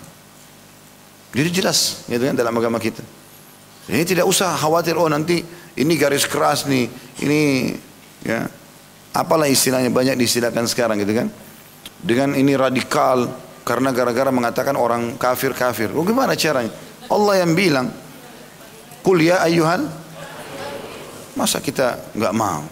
Jadi 1.35 1.49
jelas 1.51 2.07
gitu 2.07 2.23
kan, 2.31 2.35
dalam 2.35 2.55
agama 2.55 2.79
kita. 2.79 3.03
Ini 3.91 4.07
tidak 4.07 4.25
usah 4.25 4.55
khawatir, 4.55 4.95
oh 4.97 5.11
nanti 5.11 5.43
ini 5.77 5.93
garis 5.99 6.25
keras 6.25 6.65
nih. 6.65 6.87
Ini 7.21 7.39
ya 8.25 8.47
apalah 9.15 9.47
istilahnya 9.47 9.93
banyak 9.93 10.19
diistilahkan 10.19 10.67
sekarang 10.67 10.99
gitu 10.99 11.15
kan 11.15 11.27
dengan 12.03 12.35
ini 12.35 12.51
radikal 12.59 13.31
karena 13.65 13.89
gara-gara 13.89 14.29
mengatakan 14.29 14.77
orang 14.77 15.17
kafir 15.17 15.51
kafir. 15.57 15.89
Oh, 15.97 16.05
gimana 16.05 16.37
caranya? 16.37 16.69
Allah 17.09 17.41
yang 17.41 17.57
bilang 17.57 17.89
kul 19.01 19.21
ya 19.21 19.41
masa 21.35 21.59
kita 21.59 22.13
nggak 22.15 22.33
mau 22.33 22.63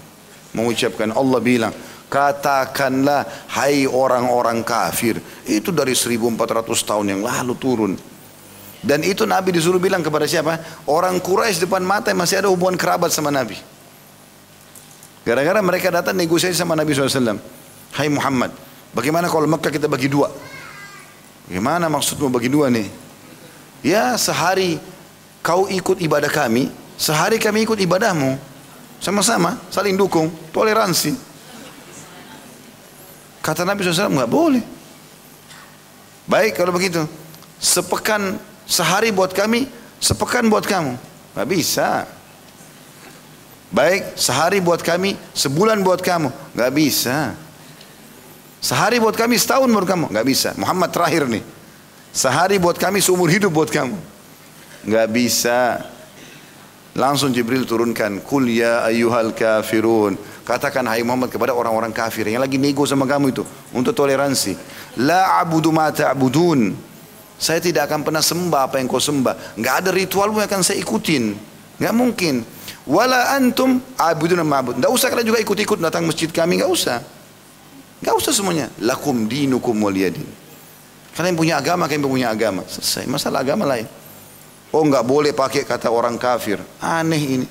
mengucapkan 0.55 1.11
Allah 1.13 1.39
bilang 1.43 1.73
katakanlah 2.13 3.49
hai 3.57 3.89
orang-orang 3.89 4.61
kafir. 4.61 5.17
Itu 5.49 5.73
dari 5.73 5.97
1400 5.97 6.37
tahun 6.85 7.05
yang 7.17 7.21
lalu 7.25 7.53
turun. 7.57 7.93
Dan 8.83 9.01
itu 9.01 9.25
Nabi 9.25 9.55
disuruh 9.55 9.81
bilang 9.81 10.05
kepada 10.05 10.29
siapa? 10.29 10.61
Orang 10.85 11.17
Quraisy 11.23 11.65
depan 11.65 11.81
mata 11.81 12.13
masih 12.13 12.45
ada 12.45 12.53
hubungan 12.53 12.77
kerabat 12.77 13.09
sama 13.09 13.33
Nabi. 13.33 13.57
Gara-gara 15.23 15.57
mereka 15.63 15.87
datang 15.89 16.19
negosiasi 16.19 16.53
sama 16.53 16.75
Nabi 16.75 16.91
SAW. 16.91 17.39
Hai 17.95 18.11
Muhammad, 18.11 18.51
bagaimana 18.91 19.31
kalau 19.31 19.47
Mekah 19.47 19.71
kita 19.71 19.87
bagi 19.87 20.11
dua? 20.11 20.27
Bagaimana 21.53 21.85
maksudmu 21.85 22.33
bagi 22.33 22.49
dua 22.49 22.65
nih? 22.73 22.89
Ya 23.85 24.17
sehari 24.17 24.81
kau 25.45 25.69
ikut 25.69 26.01
ibadah 26.01 26.25
kami, 26.25 26.73
sehari 26.97 27.37
kami 27.37 27.61
ikut 27.61 27.77
ibadahmu. 27.77 28.41
Sama-sama, 28.97 29.61
saling 29.69 29.93
dukung, 29.93 30.33
toleransi. 30.49 31.13
Kata 33.45 33.69
Nabi 33.69 33.85
SAW, 33.85 34.17
nggak 34.17 34.33
boleh. 34.33 34.65
Baik 36.25 36.57
kalau 36.57 36.73
begitu. 36.73 37.05
Sepekan, 37.61 38.41
sehari 38.65 39.13
buat 39.13 39.29
kami, 39.29 39.69
sepekan 40.01 40.49
buat 40.49 40.65
kamu. 40.65 40.97
Nggak 41.37 41.49
bisa. 41.53 42.09
Baik, 43.69 44.17
sehari 44.17 44.57
buat 44.57 44.81
kami, 44.81 45.21
sebulan 45.37 45.85
buat 45.85 46.01
kamu. 46.01 46.33
Gak 46.57 46.73
bisa. 46.73 47.37
Sehari 48.63 48.95
buat 48.95 49.11
kami, 49.11 49.35
setahun 49.35 49.67
buat 49.67 49.83
kamu. 49.83 50.07
Gak 50.07 50.23
bisa. 50.23 50.49
Muhammad 50.55 50.87
terakhir 50.95 51.27
nih. 51.27 51.43
Sehari 52.15 52.55
buat 52.55 52.79
kami, 52.79 53.03
seumur 53.03 53.27
hidup 53.27 53.51
buat 53.51 53.67
kamu. 53.67 53.99
Gak 54.87 55.07
bisa. 55.11 55.83
Langsung 56.95 57.35
Jibril 57.35 57.67
turunkan. 57.67 58.23
Kul 58.23 58.55
ya 58.55 58.87
kafirun. 59.35 60.15
Katakan 60.47 60.87
hai 60.87 61.03
Muhammad 61.03 61.27
kepada 61.27 61.51
orang-orang 61.51 61.91
kafir 61.91 62.23
yang 62.23 62.39
lagi 62.39 62.55
nego 62.55 62.87
sama 62.87 63.03
kamu 63.03 63.35
itu. 63.35 63.43
Untuk 63.75 63.91
toleransi. 63.91 64.55
La 65.03 65.43
abudu 65.43 65.75
ma 65.75 65.91
ta'budun. 65.91 66.71
Saya 67.35 67.59
tidak 67.59 67.91
akan 67.91 68.07
pernah 68.07 68.23
sembah 68.23 68.71
apa 68.71 68.79
yang 68.79 68.87
kau 68.87 69.03
sembah. 69.03 69.59
Gak 69.59 69.75
ada 69.83 69.89
ritualmu 69.91 70.39
yang 70.39 70.47
akan 70.47 70.63
saya 70.63 70.79
ikutin. 70.79 71.35
Gak 71.83 71.91
mungkin. 71.91 72.47
Wala 72.87 73.35
antum 73.35 73.83
abudun 73.99 74.39
ma'bud. 74.39 74.79
Tidak 74.79 74.87
usah 74.87 75.11
kalian 75.11 75.27
juga 75.35 75.43
ikut-ikut 75.43 75.83
datang 75.83 76.07
masjid 76.07 76.31
kami, 76.31 76.63
enggak 76.63 76.71
usah. 76.71 76.99
Enggak 78.03 78.19
usah 78.19 78.35
semuanya. 78.35 78.67
Lakum 78.83 79.31
dinukum 79.31 79.79
waliyadin. 79.79 80.27
Kalian 81.15 81.39
punya 81.39 81.55
agama, 81.55 81.87
kalian 81.87 82.03
punya 82.03 82.27
agama. 82.27 82.67
Selesai. 82.67 83.07
Masalah 83.07 83.47
agama 83.47 83.63
lain. 83.63 83.87
Oh 84.75 84.83
enggak 84.83 85.07
boleh 85.07 85.31
pakai 85.31 85.63
kata 85.63 85.87
orang 85.87 86.19
kafir. 86.19 86.59
Aneh 86.83 87.39
ini. 87.39 87.47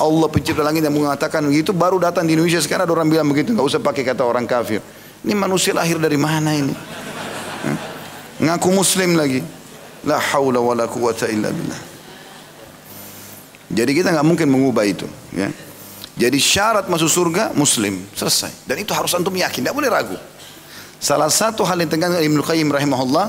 Allah 0.00 0.32
pencipta 0.32 0.64
langit 0.64 0.80
yang 0.80 0.96
mengatakan 0.96 1.44
begitu 1.44 1.76
baru 1.76 2.00
datang 2.00 2.24
di 2.24 2.32
Indonesia 2.32 2.56
sekarang 2.64 2.88
ada 2.88 2.94
orang 2.96 3.12
bilang 3.12 3.28
begitu 3.28 3.52
enggak 3.52 3.68
usah 3.68 3.84
pakai 3.84 4.00
kata 4.00 4.24
orang 4.24 4.48
kafir. 4.48 4.80
Ini 5.20 5.36
manusia 5.36 5.76
lahir 5.76 6.00
dari 6.00 6.16
mana 6.16 6.56
ini? 6.56 6.72
Ngaku 8.40 8.68
muslim 8.72 9.12
lagi. 9.12 9.44
La 10.08 10.16
haula 10.16 10.62
wala 10.64 10.88
quwata 10.88 11.28
illa 11.28 11.52
billah. 11.52 11.82
Jadi 13.68 13.92
kita 13.92 14.08
nggak 14.14 14.24
mungkin 14.24 14.48
mengubah 14.48 14.88
itu. 14.88 15.04
Ya. 15.36 15.52
Jadi 16.16 16.40
syarat 16.40 16.88
masuk 16.88 17.12
surga 17.12 17.52
muslim 17.52 18.00
selesai. 18.16 18.64
Dan 18.64 18.80
itu 18.80 18.96
harus 18.96 19.12
antum 19.12 19.36
yakin, 19.36 19.60
tidak 19.60 19.76
boleh 19.76 19.92
ragu. 19.92 20.16
Salah 20.96 21.28
satu 21.28 21.60
hal 21.68 21.76
yang 21.76 21.92
tegang 21.92 22.16
Ibnu 22.16 22.40
Qayyim 22.40 22.72
rahimahullah 22.72 23.28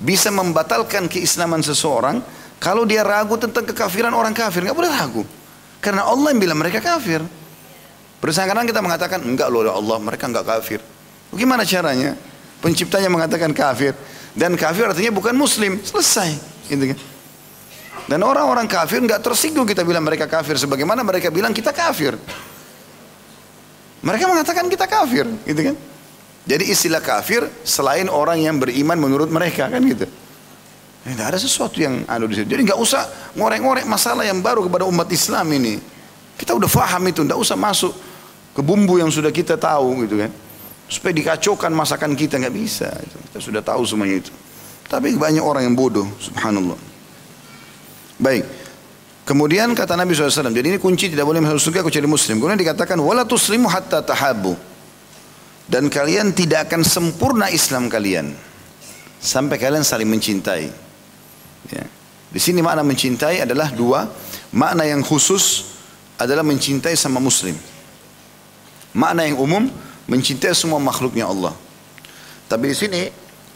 bisa 0.00 0.32
membatalkan 0.32 1.12
keislaman 1.12 1.60
seseorang 1.60 2.24
kalau 2.56 2.88
dia 2.88 3.04
ragu 3.04 3.36
tentang 3.36 3.68
kekafiran 3.68 4.16
orang 4.16 4.32
kafir, 4.32 4.64
nggak 4.64 4.72
boleh 4.72 4.88
ragu. 4.88 5.22
Karena 5.84 6.08
Allah 6.08 6.32
yang 6.32 6.40
bilang 6.40 6.56
mereka 6.56 6.80
kafir. 6.80 7.20
Bersangkaan 8.22 8.64
kita 8.64 8.80
mengatakan 8.80 9.20
enggak 9.20 9.50
loh 9.52 9.66
ya 9.66 9.74
Allah 9.76 9.98
mereka 10.00 10.24
enggak 10.30 10.46
kafir. 10.46 10.80
Bagaimana 11.34 11.68
caranya? 11.68 12.16
Penciptanya 12.62 13.10
mengatakan 13.10 13.50
kafir 13.50 13.92
dan 14.32 14.56
kafir 14.56 14.88
artinya 14.88 15.12
bukan 15.12 15.36
muslim. 15.36 15.82
Selesai, 15.84 16.38
gitu 16.70 16.94
kan? 16.94 16.98
Dan 18.10 18.26
orang-orang 18.26 18.66
kafir 18.66 18.98
nggak 18.98 19.22
tersinggung 19.22 19.66
kita 19.66 19.86
bilang 19.86 20.02
mereka 20.02 20.26
kafir 20.26 20.58
sebagaimana 20.58 21.06
mereka 21.06 21.30
bilang 21.30 21.54
kita 21.54 21.70
kafir. 21.70 22.18
Mereka 24.02 24.24
mengatakan 24.26 24.66
kita 24.66 24.90
kafir, 24.90 25.22
gitu 25.46 25.60
kan? 25.70 25.76
Jadi 26.42 26.74
istilah 26.74 26.98
kafir 26.98 27.46
selain 27.62 28.10
orang 28.10 28.42
yang 28.42 28.58
beriman 28.58 28.98
menurut 28.98 29.30
mereka 29.30 29.70
kan 29.70 29.78
gitu. 29.86 30.10
Tidak 31.02 31.26
ada 31.26 31.38
sesuatu 31.38 31.78
yang 31.78 32.02
anu 32.10 32.26
di 32.26 32.42
situ. 32.42 32.50
Jadi 32.50 32.66
nggak 32.66 32.78
usah 32.78 33.34
ngorek-ngorek 33.38 33.86
masalah 33.86 34.26
yang 34.26 34.42
baru 34.42 34.66
kepada 34.66 34.82
umat 34.86 35.06
Islam 35.10 35.46
ini. 35.54 35.78
Kita 36.34 36.58
udah 36.58 36.66
faham 36.66 37.06
itu, 37.06 37.22
nggak 37.22 37.38
usah 37.38 37.54
masuk 37.54 37.94
ke 38.54 38.60
bumbu 38.62 38.98
yang 38.98 39.10
sudah 39.10 39.30
kita 39.30 39.54
tahu 39.54 40.02
gitu 40.06 40.18
kan. 40.18 40.30
Supaya 40.90 41.14
dikacaukan 41.14 41.70
masakan 41.70 42.18
kita 42.18 42.42
nggak 42.42 42.54
bisa. 42.54 42.90
Kita 42.90 43.38
sudah 43.38 43.62
tahu 43.62 43.86
semuanya 43.86 44.26
itu. 44.26 44.34
Tapi 44.90 45.14
banyak 45.14 45.42
orang 45.42 45.62
yang 45.70 45.78
bodoh, 45.78 46.06
subhanallah. 46.18 46.91
Baik. 48.22 48.46
Kemudian 49.26 49.74
kata 49.74 49.98
Nabi 49.98 50.14
SAW, 50.14 50.50
jadi 50.54 50.74
ini 50.74 50.78
kunci 50.78 51.10
tidak 51.10 51.26
boleh 51.26 51.42
masuk 51.42 51.70
surga 51.70 51.82
kecuali 51.82 52.06
muslim. 52.06 52.38
Kemudian 52.38 52.58
dikatakan, 52.58 52.98
wala 52.98 53.26
tuslimu 53.26 53.66
hatta 53.66 54.02
tahabu. 54.02 54.54
Dan 55.66 55.90
kalian 55.90 56.34
tidak 56.34 56.70
akan 56.70 56.82
sempurna 56.86 57.50
Islam 57.50 57.90
kalian. 57.90 58.34
Sampai 59.22 59.58
kalian 59.58 59.86
saling 59.86 60.10
mencintai. 60.10 60.66
Ya. 61.70 61.86
Di 62.34 62.40
sini 62.42 62.58
makna 62.62 62.82
mencintai 62.82 63.46
adalah 63.46 63.70
dua. 63.70 64.10
Makna 64.50 64.90
yang 64.90 65.06
khusus 65.06 65.70
adalah 66.18 66.42
mencintai 66.42 66.98
sama 66.98 67.22
muslim. 67.22 67.54
Makna 68.92 69.26
yang 69.30 69.38
umum, 69.38 69.70
mencintai 70.10 70.50
semua 70.52 70.82
makhluknya 70.82 71.30
Allah. 71.30 71.54
Tapi 72.50 72.74
di 72.74 72.76
sini, 72.76 73.00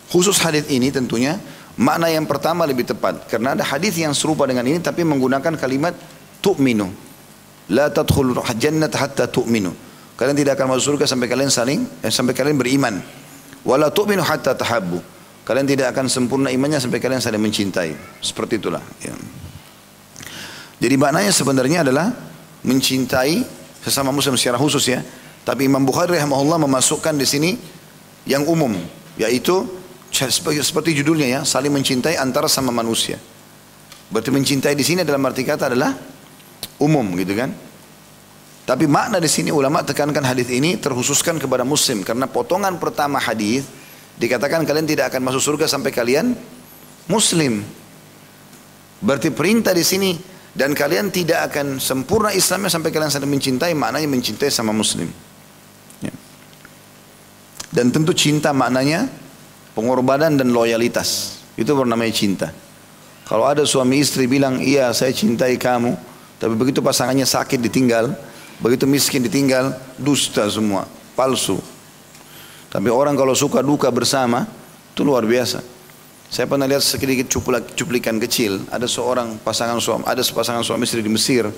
khusus 0.08 0.38
hadis 0.38 0.64
ini 0.70 0.94
tentunya, 0.94 1.36
Makna 1.76 2.08
yang 2.08 2.24
pertama 2.24 2.64
lebih 2.64 2.88
tepat 2.88 3.28
karena 3.28 3.52
ada 3.52 3.60
hadis 3.60 4.00
yang 4.00 4.16
serupa 4.16 4.48
dengan 4.48 4.64
ini 4.64 4.80
tapi 4.80 5.04
menggunakan 5.04 5.60
kalimat 5.60 5.92
tu'minu. 6.40 6.88
La 7.68 7.92
tadkhul 7.92 8.32
jannah 8.56 8.88
hatta 8.88 9.28
tu'minu. 9.28 9.72
Kalian 10.16 10.32
tidak 10.32 10.56
akan 10.56 10.72
masuk 10.72 10.96
surga 10.96 11.04
sampai 11.04 11.28
kalian 11.28 11.52
saling 11.52 11.84
eh, 12.00 12.08
sampai 12.08 12.32
kalian 12.32 12.56
beriman. 12.56 12.96
Wala 13.60 13.92
tu'minu 13.92 14.24
hatta 14.24 14.56
tahabbu. 14.56 15.04
Kalian 15.44 15.68
tidak 15.68 15.92
akan 15.92 16.08
sempurna 16.08 16.48
imannya 16.48 16.80
sampai 16.80 16.96
kalian 16.96 17.20
saling 17.20 17.38
mencintai. 17.38 17.92
Seperti 18.24 18.56
itulah. 18.56 18.80
Ya. 19.04 19.12
Jadi 20.80 20.96
maknanya 20.96 21.30
sebenarnya 21.30 21.84
adalah 21.84 22.08
mencintai 22.64 23.44
sesama 23.84 24.16
muslim 24.16 24.34
secara 24.40 24.56
khusus 24.56 24.88
ya. 24.88 25.04
Tapi 25.44 25.68
Imam 25.68 25.84
Bukhari 25.84 26.16
rahimahullah 26.16 26.56
memasukkan 26.64 27.14
di 27.14 27.26
sini 27.28 27.50
yang 28.26 28.48
umum 28.48 28.74
yaitu 29.20 29.62
seperti 30.16 30.96
judulnya 30.96 31.28
ya, 31.28 31.40
saling 31.44 31.72
mencintai 31.72 32.16
antara 32.16 32.48
sama 32.48 32.72
manusia. 32.72 33.20
Berarti 34.08 34.30
mencintai 34.32 34.72
di 34.72 34.84
sini 34.86 35.02
dalam 35.02 35.20
arti 35.26 35.42
kata 35.44 35.68
adalah 35.68 35.92
umum 36.80 37.04
gitu 37.18 37.34
kan. 37.36 37.50
Tapi 38.66 38.90
makna 38.90 39.22
di 39.22 39.30
sini 39.30 39.54
ulama 39.54 39.86
tekankan 39.86 40.26
hadis 40.26 40.50
ini 40.50 40.74
terkhususkan 40.74 41.38
kepada 41.38 41.62
muslim 41.62 42.02
karena 42.02 42.26
potongan 42.26 42.82
pertama 42.82 43.22
hadis 43.22 43.62
dikatakan 44.18 44.66
kalian 44.66 44.90
tidak 44.90 45.14
akan 45.14 45.22
masuk 45.22 45.54
surga 45.54 45.70
sampai 45.70 45.94
kalian 45.94 46.34
muslim. 47.06 47.62
Berarti 48.98 49.30
perintah 49.30 49.70
di 49.70 49.86
sini 49.86 50.18
dan 50.56 50.74
kalian 50.74 51.14
tidak 51.14 51.52
akan 51.52 51.78
sempurna 51.78 52.34
Islamnya 52.34 52.72
sampai 52.72 52.90
kalian 52.90 53.12
saling 53.12 53.30
mencintai 53.30 53.70
maknanya 53.76 54.08
mencintai 54.10 54.50
sama 54.50 54.74
muslim. 54.74 55.06
Ya. 56.02 56.10
Dan 57.70 57.94
tentu 57.94 58.16
cinta 58.18 58.50
maknanya 58.50 59.06
pengorbanan 59.76 60.40
dan 60.40 60.48
loyalitas. 60.48 61.38
Itu 61.52 61.76
bernamanya 61.76 62.14
cinta. 62.16 62.48
Kalau 63.28 63.44
ada 63.44 63.68
suami 63.68 64.00
istri 64.00 64.24
bilang, 64.24 64.64
iya 64.64 64.88
saya 64.96 65.12
cintai 65.12 65.60
kamu, 65.60 65.92
tapi 66.40 66.54
begitu 66.56 66.80
pasangannya 66.80 67.28
sakit 67.28 67.60
ditinggal, 67.60 68.16
begitu 68.62 68.88
miskin 68.88 69.20
ditinggal, 69.20 69.76
dusta 70.00 70.48
semua, 70.48 70.88
palsu. 71.12 71.60
Tapi 72.72 72.88
orang 72.88 73.18
kalau 73.18 73.36
suka 73.36 73.60
duka 73.60 73.92
bersama, 73.92 74.48
itu 74.94 75.02
luar 75.04 75.26
biasa. 75.28 75.60
Saya 76.26 76.46
pernah 76.50 76.66
lihat 76.66 76.82
sedikit 76.82 77.30
cuplikan 77.74 78.18
kecil, 78.18 78.62
ada 78.70 78.86
seorang 78.90 79.38
pasangan 79.42 79.78
suami, 79.78 80.02
ada 80.06 80.22
sepasangan 80.22 80.62
suami 80.62 80.82
istri 80.86 81.02
di 81.02 81.10
Mesir. 81.10 81.50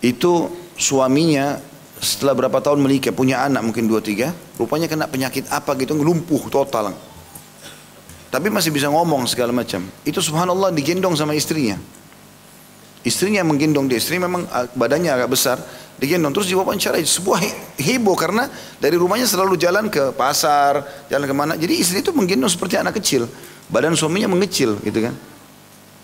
Itu 0.00 0.48
suaminya 0.76 1.60
setelah 2.00 2.32
berapa 2.32 2.58
tahun 2.64 2.80
menikah 2.80 3.12
punya 3.12 3.44
anak 3.44 3.60
mungkin 3.60 3.84
dua 3.84 4.00
tiga, 4.00 4.32
rupanya 4.56 4.88
kena 4.88 5.04
penyakit 5.04 5.46
apa 5.52 5.76
gitu, 5.76 5.92
lumpuh 5.92 6.48
total. 6.48 6.96
Tapi 8.32 8.46
masih 8.48 8.72
bisa 8.72 8.88
ngomong 8.88 9.28
segala 9.28 9.52
macam. 9.52 9.84
Itu 10.06 10.24
subhanallah 10.24 10.72
digendong 10.72 11.12
sama 11.12 11.36
istrinya. 11.36 11.76
Istrinya 13.00 13.40
menggendong 13.44 13.88
dia, 13.88 13.96
istri 13.96 14.20
memang 14.20 14.44
ah, 14.52 14.68
badannya 14.76 15.08
agak 15.08 15.28
besar, 15.32 15.56
digendong 15.96 16.36
terus 16.36 16.48
diwawancara 16.48 17.00
sebuah 17.00 17.40
heboh 17.80 18.16
karena 18.16 18.48
dari 18.76 18.96
rumahnya 18.96 19.24
selalu 19.24 19.56
jalan 19.56 19.88
ke 19.88 20.12
pasar, 20.16 21.04
jalan 21.08 21.24
ke 21.28 21.34
mana. 21.36 21.52
Jadi 21.56 21.80
istri 21.80 22.04
itu 22.04 22.12
menggendong 22.12 22.52
seperti 22.52 22.76
anak 22.76 23.00
kecil, 23.00 23.28
badan 23.72 23.96
suaminya 23.96 24.28
mengecil 24.28 24.80
gitu 24.84 25.00
kan. 25.04 25.16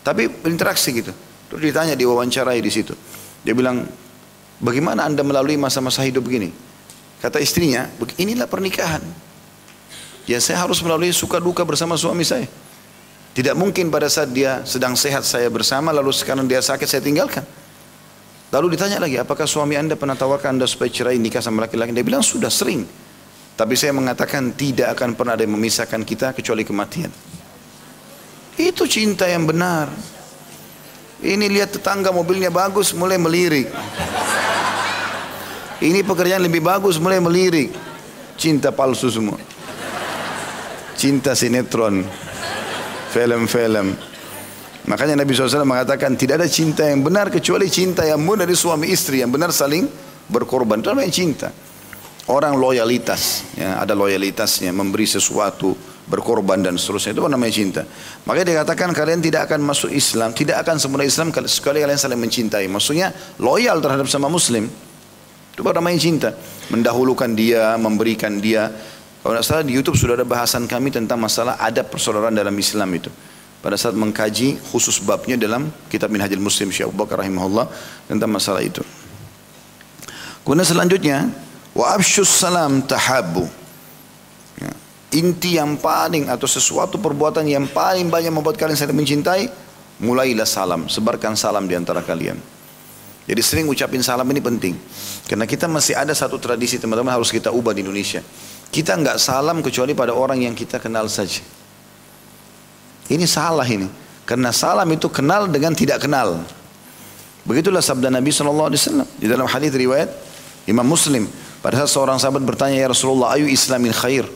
Tapi 0.05 0.29
berinteraksi 0.29 0.93
gitu. 0.93 1.13
Terus 1.53 1.61
ditanya 1.61 1.93
diwawancarai 1.97 2.65
di 2.65 2.73
situ. 2.73 2.97
Dia 3.45 3.53
bilang, 3.53 3.85
bagaimana 4.63 5.07
anda 5.09 5.21
melalui 5.27 5.57
masa-masa 5.61 6.05
hidup 6.05 6.25
begini? 6.27 6.53
Kata 7.21 7.41
istrinya, 7.41 7.89
inilah 8.21 8.47
pernikahan. 8.47 9.03
Ya 10.27 10.43
saya 10.43 10.67
harus 10.67 10.83
melalui 10.83 11.15
suka 11.15 11.39
duka 11.39 11.63
bersama 11.63 11.95
suami 11.95 12.27
saya. 12.27 12.51
Tidak 13.37 13.53
mungkin 13.53 13.93
pada 13.93 14.09
saat 14.09 14.33
dia 14.33 14.65
sedang 14.65 14.97
sehat 14.97 15.23
saya 15.23 15.47
bersama 15.53 15.93
lalu 15.93 16.09
sekarang 16.11 16.49
dia 16.49 16.59
sakit 16.65 16.89
saya 16.89 17.05
tinggalkan. 17.05 17.45
Lalu 18.49 18.79
ditanya 18.79 19.03
lagi, 19.03 19.19
apakah 19.19 19.45
suami 19.45 19.77
anda 19.77 19.99
pernah 19.99 20.17
tawarkan 20.17 20.57
anda 20.57 20.67
supaya 20.71 20.89
cerai 20.89 21.19
nikah 21.19 21.43
sama 21.43 21.67
laki-laki? 21.67 21.93
Dia 21.93 22.07
bilang 22.07 22.23
sudah 22.23 22.49
sering. 22.49 22.87
Tapi 23.57 23.75
saya 23.77 23.93
mengatakan 23.93 24.57
tidak 24.57 24.97
akan 24.97 25.17
pernah 25.17 25.35
ada 25.35 25.45
yang 25.45 25.57
memisahkan 25.57 26.01
kita 26.05 26.33
kecuali 26.37 26.63
kematian. 26.65 27.11
Itu 28.57 28.89
cinta 28.89 29.29
yang 29.29 29.45
benar. 29.45 30.16
Ini 31.17 31.49
lihat 31.49 31.73
tetangga 31.73 32.13
mobilnya 32.13 32.53
bagus 32.53 32.93
mulai 32.93 33.17
melirik. 33.17 33.73
Ini 35.81 36.05
pekerjaan 36.05 36.45
lebih 36.45 36.61
bagus 36.61 37.01
mulai 37.01 37.21
melirik. 37.21 37.73
Cinta 38.37 38.69
palsu 38.69 39.09
semua. 39.09 39.41
Cinta 40.97 41.33
sinetron 41.33 42.05
film-film. 43.13 43.97
Makanya 44.87 45.19
Nabi 45.19 45.33
SAW 45.35 45.67
mengatakan 45.67 46.15
tidak 46.15 46.45
ada 46.45 46.49
cinta 46.49 46.87
yang 46.87 47.03
benar 47.03 47.33
kecuali 47.33 47.67
cinta 47.67 48.07
yang 48.07 48.23
murni 48.23 48.47
dari 48.47 48.55
suami 48.55 48.87
istri 48.93 49.19
yang 49.25 49.33
benar 49.33 49.51
saling 49.51 49.89
berkorban. 50.31 50.79
Itu 50.85 50.93
namanya 50.93 51.13
cinta. 51.13 51.49
Orang 52.27 52.59
loyalitas, 52.59 53.47
ya, 53.55 53.79
ada 53.79 53.95
loyalitasnya, 53.95 54.75
memberi 54.75 55.07
sesuatu, 55.07 55.79
berkorban 56.07 56.63
dan 56.63 56.79
seterusnya. 56.79 57.13
Itu 57.19 57.27
namanya 57.27 57.53
cinta. 57.53 57.83
Makanya 58.25 58.47
dikatakan 58.63 58.95
kalian 58.95 59.21
tidak 59.23 59.51
akan 59.51 59.61
masuk 59.67 59.91
Islam, 59.91 60.31
tidak 60.33 60.63
akan 60.63 60.79
sempurna 60.79 61.05
Islam 61.07 61.35
sekali 61.47 61.83
kalian 61.83 61.99
saling 61.99 62.19
mencintai. 62.19 62.67
Maksudnya 62.71 63.11
loyal 63.43 63.83
terhadap 63.83 64.07
sama 64.07 64.31
Muslim. 64.31 64.71
Itu 65.53 65.65
baru 65.65 65.83
namanya 65.83 65.99
cinta. 65.99 66.31
Mendahulukan 66.71 67.33
dia, 67.35 67.75
memberikan 67.81 68.39
dia. 68.39 68.71
Kalau 69.25 69.35
tidak 69.35 69.47
salah 69.47 69.65
di 69.67 69.75
YouTube 69.75 69.99
sudah 69.99 70.15
ada 70.15 70.27
bahasan 70.29 70.71
kami 70.71 70.95
tentang 70.95 71.19
masalah 71.19 71.59
adab 71.59 71.91
persaudaraan 71.91 72.37
dalam 72.37 72.55
Islam 72.55 72.87
itu. 72.95 73.11
Pada 73.65 73.75
saat 73.75 73.99
mengkaji 73.99 74.63
khusus 74.71 75.03
babnya 75.03 75.35
dalam 75.35 75.73
kitab 75.91 76.13
Minhajul 76.13 76.39
Muslim 76.39 76.71
Syekh 76.71 76.87
Abu 76.87 77.03
Bakar 77.03 77.25
rahimahullah 77.25 77.67
tentang 78.07 78.31
masalah 78.31 78.63
itu. 78.63 78.85
Kemudian 80.47 80.63
selanjutnya 80.63 81.27
wa 81.75 81.91
absyus 81.91 82.31
salam 82.31 82.85
tahabbu. 82.87 83.49
Inti 85.17 85.57
yang 85.57 85.81
paling 85.81 86.29
atau 86.29 86.45
sesuatu 86.45 87.01
perbuatan 87.01 87.49
yang 87.49 87.65
paling 87.73 88.13
banyak 88.13 88.29
membuat 88.29 88.61
kalian 88.61 88.77
saling 88.77 88.93
mencintai, 88.93 89.49
mulailah 90.05 90.45
salam, 90.45 90.93
sebarkan 90.93 91.33
salam 91.33 91.65
di 91.65 91.73
antara 91.73 92.05
kalian. 92.05 92.37
Jadi 93.25 93.41
sering 93.41 93.67
ucapin 93.67 94.05
salam 94.05 94.29
ini 94.29 94.45
penting. 94.45 94.77
Karena 95.25 95.49
kita 95.49 95.67
masih 95.67 95.97
ada 95.97 96.13
satu 96.13 96.37
tradisi 96.37 96.77
teman-teman 96.77 97.17
harus 97.17 97.33
kita 97.33 97.49
ubah 97.49 97.73
di 97.73 97.81
Indonesia. 97.81 98.21
Kita 98.69 98.93
nggak 98.93 99.17
salam 99.17 99.65
kecuali 99.65 99.97
pada 99.97 100.13
orang 100.13 100.45
yang 100.45 100.53
kita 100.53 100.77
kenal 100.79 101.09
saja. 101.09 101.41
Ini 103.09 103.25
salah 103.25 103.67
ini. 103.67 103.89
Karena 104.29 104.53
salam 104.53 104.87
itu 104.93 105.09
kenal 105.09 105.49
dengan 105.49 105.73
tidak 105.73 106.07
kenal. 106.07 106.45
Begitulah 107.47 107.81
sabda 107.81 108.11
Nabi 108.11 108.35
SAW 108.35 108.75
di 109.17 109.27
dalam 109.31 109.47
hadis 109.49 109.71
riwayat 109.73 110.11
Imam 110.67 110.87
Muslim. 110.87 111.25
Pada 111.63 111.83
saat 111.83 111.91
seorang 111.95 112.19
sahabat 112.21 112.43
bertanya 112.43 112.79
ya 112.79 112.91
Rasulullah, 112.91 113.39
ayu 113.39 113.47
Islamin 113.51 113.95
khair? 113.95 114.27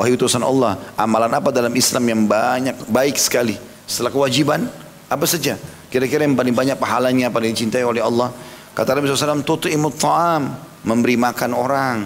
Wahai 0.00 0.16
utusan 0.16 0.40
Allah, 0.40 0.80
amalan 0.96 1.28
apa 1.28 1.52
dalam 1.52 1.76
Islam 1.76 2.08
yang 2.08 2.24
banyak 2.24 2.88
baik 2.88 3.20
sekali? 3.20 3.60
Setelah 3.84 4.08
kewajiban, 4.08 4.64
apa 5.12 5.24
saja? 5.28 5.60
Kira-kira 5.92 6.24
yang 6.24 6.40
paling 6.40 6.56
banyak 6.56 6.80
pahalanya, 6.80 7.28
paling 7.28 7.52
dicintai 7.52 7.84
oleh 7.84 8.00
Allah. 8.00 8.32
Kata 8.72 8.96
Nabi 8.96 9.12
SAW, 9.12 9.44
tutu'imut 9.44 10.00
ta'am, 10.00 10.56
memberi 10.88 11.20
makan 11.20 11.52
orang, 11.52 11.98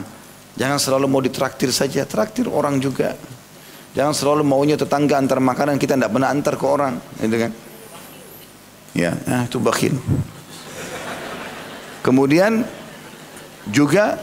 Jangan 0.54 0.78
selalu 0.78 1.06
mau 1.10 1.18
ditraktir 1.18 1.74
saja, 1.74 2.06
traktir 2.06 2.46
orang 2.46 2.78
juga. 2.78 3.18
Jangan 3.94 4.14
selalu 4.14 4.42
maunya 4.46 4.78
tetangga 4.78 5.18
antar 5.18 5.42
makanan 5.42 5.78
kita 5.78 5.98
tidak 5.98 6.14
pernah 6.14 6.30
antar 6.30 6.54
ke 6.54 6.66
orang, 6.66 6.94
gitu 7.18 7.36
kan? 7.46 7.52
Ya, 8.94 9.18
nah, 9.26 9.50
itu 9.50 9.58
bakhil. 9.58 9.98
Kemudian 12.06 12.62
juga 13.66 14.18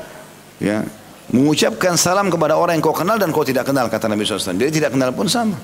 ya 0.61 0.87
mengucapkan 1.31 1.95
salam 1.95 2.27
kepada 2.27 2.59
orang 2.59 2.77
yang 2.77 2.83
kau 2.83 2.95
kenal 2.95 3.15
dan 3.15 3.31
kau 3.31 3.47
tidak 3.47 3.63
kenal 3.63 3.87
kata 3.87 4.11
Nabi 4.11 4.27
SAW. 4.27 4.59
Dia 4.59 4.67
tidak 4.67 4.91
kenal 4.91 5.15
pun 5.15 5.31
sama. 5.31 5.55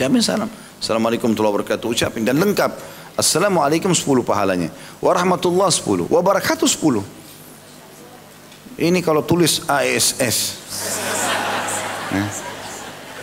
Jamin 0.00 0.24
salam. 0.24 0.48
Assalamualaikum 0.80 1.36
warahmatullahi 1.36 1.64
wabarakatuh. 1.68 1.86
Ucapin 1.92 2.24
dan 2.24 2.40
lengkap. 2.40 2.72
Assalamualaikum 3.18 3.90
10 3.90 4.22
pahalanya. 4.22 4.70
Warahmatullah 5.02 5.68
10. 5.68 6.06
Wabarakatuh 6.08 6.68
10. 6.70 7.02
Ini 8.78 9.02
kalau 9.02 9.26
tulis 9.26 9.66
ASS. 9.66 10.38
Nah. 12.14 12.30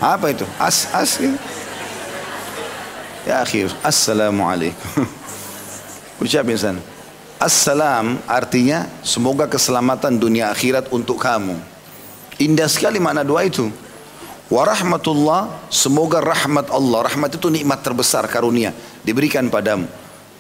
Apa 0.03 0.35
itu? 0.35 0.43
As 0.59 0.91
as 0.91 1.15
gitu. 1.15 1.39
Ya 3.23 3.39
akhir. 3.41 3.71
Assalamualaikum. 3.81 5.07
Ucapin 6.21 6.59
sana. 6.59 6.94
Assalam 7.35 8.15
artinya 8.31 8.87
semoga 9.03 9.43
keselamatan 9.43 10.15
dunia 10.15 10.51
akhirat 10.55 10.87
untuk 10.95 11.19
kamu. 11.19 11.59
Indah 12.39 12.67
sekali 12.71 12.99
makna 12.99 13.27
doa 13.27 13.43
itu. 13.43 13.67
Warahmatullah, 14.45 15.67
semoga 15.73 16.21
rahmat 16.21 16.69
Allah. 16.69 17.09
Rahmat 17.11 17.35
itu 17.35 17.49
nikmat 17.49 17.81
terbesar 17.81 18.23
karunia 18.29 18.71
diberikan 19.01 19.49
padamu. 19.49 19.89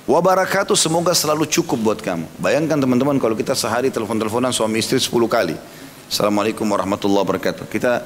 Wabarakatuh 0.05 0.77
semoga 0.77 1.17
selalu 1.17 1.49
cukup 1.49 1.79
buat 1.81 1.99
kamu. 1.99 2.29
Bayangkan 2.37 2.77
teman-teman 2.77 3.17
kalau 3.17 3.33
kita 3.33 3.57
sehari 3.57 3.89
telepon-teleponan 3.89 4.53
suami 4.53 4.77
istri 4.77 5.01
10 5.01 5.09
kali. 5.25 5.57
Assalamualaikum 6.05 6.69
warahmatullahi 6.69 7.25
wabarakatuh. 7.25 7.65
Kita 7.65 8.05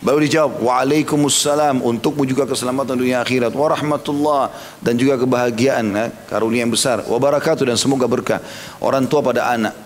baru 0.00 0.18
dijawab 0.24 0.64
Waalaikumsalam 0.64 1.84
untukmu 1.84 2.24
juga 2.24 2.48
keselamatan 2.48 2.96
dunia 2.96 3.20
akhirat. 3.20 3.52
Warahmatullah. 3.52 4.52
Dan 4.80 4.96
juga 4.96 5.20
kebahagiaan 5.20 5.86
ya, 5.92 6.06
karunia 6.28 6.64
yang 6.64 6.72
besar. 6.72 7.04
Wabarakatuh 7.04 7.68
dan 7.68 7.76
semoga 7.76 8.08
berkah. 8.08 8.40
Orang 8.80 9.06
tua 9.06 9.20
pada 9.20 9.52
anak. 9.52 9.76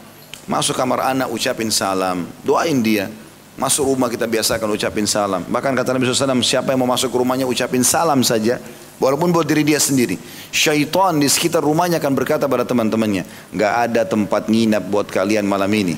Masuk 0.44 0.76
kamar 0.76 1.14
anak 1.14 1.32
ucapin 1.32 1.72
salam. 1.72 2.28
Doain 2.44 2.78
dia. 2.80 3.08
Masuk 3.54 3.86
rumah 3.86 4.10
kita 4.10 4.26
biasakan 4.26 4.66
ucapin 4.74 5.06
salam. 5.06 5.46
Bahkan 5.46 5.72
kata 5.78 5.94
Nabi 5.94 6.10
SAW 6.10 6.42
siapa 6.42 6.74
yang 6.74 6.82
mau 6.82 6.90
masuk 6.90 7.14
ke 7.14 7.16
rumahnya 7.22 7.46
ucapin 7.46 7.86
salam 7.86 8.18
saja. 8.26 8.58
Walaupun 8.98 9.30
buat 9.34 9.46
diri 9.46 9.62
dia 9.66 9.78
sendiri. 9.78 10.18
Syaitan 10.54 11.18
di 11.18 11.26
sekitar 11.26 11.62
rumahnya 11.62 11.98
akan 11.98 12.12
berkata 12.14 12.46
pada 12.46 12.62
teman-temannya. 12.62 13.26
Gak 13.54 13.74
ada 13.90 14.02
tempat 14.06 14.46
nginap 14.50 14.86
buat 14.86 15.06
kalian 15.10 15.46
malam 15.46 15.70
ini. 15.70 15.94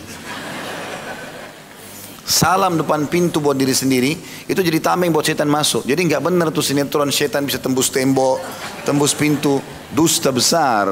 Salam 2.26 2.74
depan 2.74 3.06
pintu 3.06 3.38
buat 3.38 3.54
diri 3.54 3.70
sendiri. 3.70 4.18
Itu 4.50 4.58
jadi 4.58 4.82
tameng 4.82 5.14
buat 5.14 5.22
setan 5.22 5.46
masuk. 5.46 5.86
Jadi 5.86 6.10
nggak 6.10 6.22
benar 6.26 6.50
tuh 6.50 6.58
sinetron 6.58 7.14
setan 7.14 7.46
bisa 7.46 7.62
tembus 7.62 7.86
tembok. 7.94 8.42
Tembus 8.82 9.14
pintu. 9.14 9.62
Dusta 9.94 10.34
besar. 10.34 10.90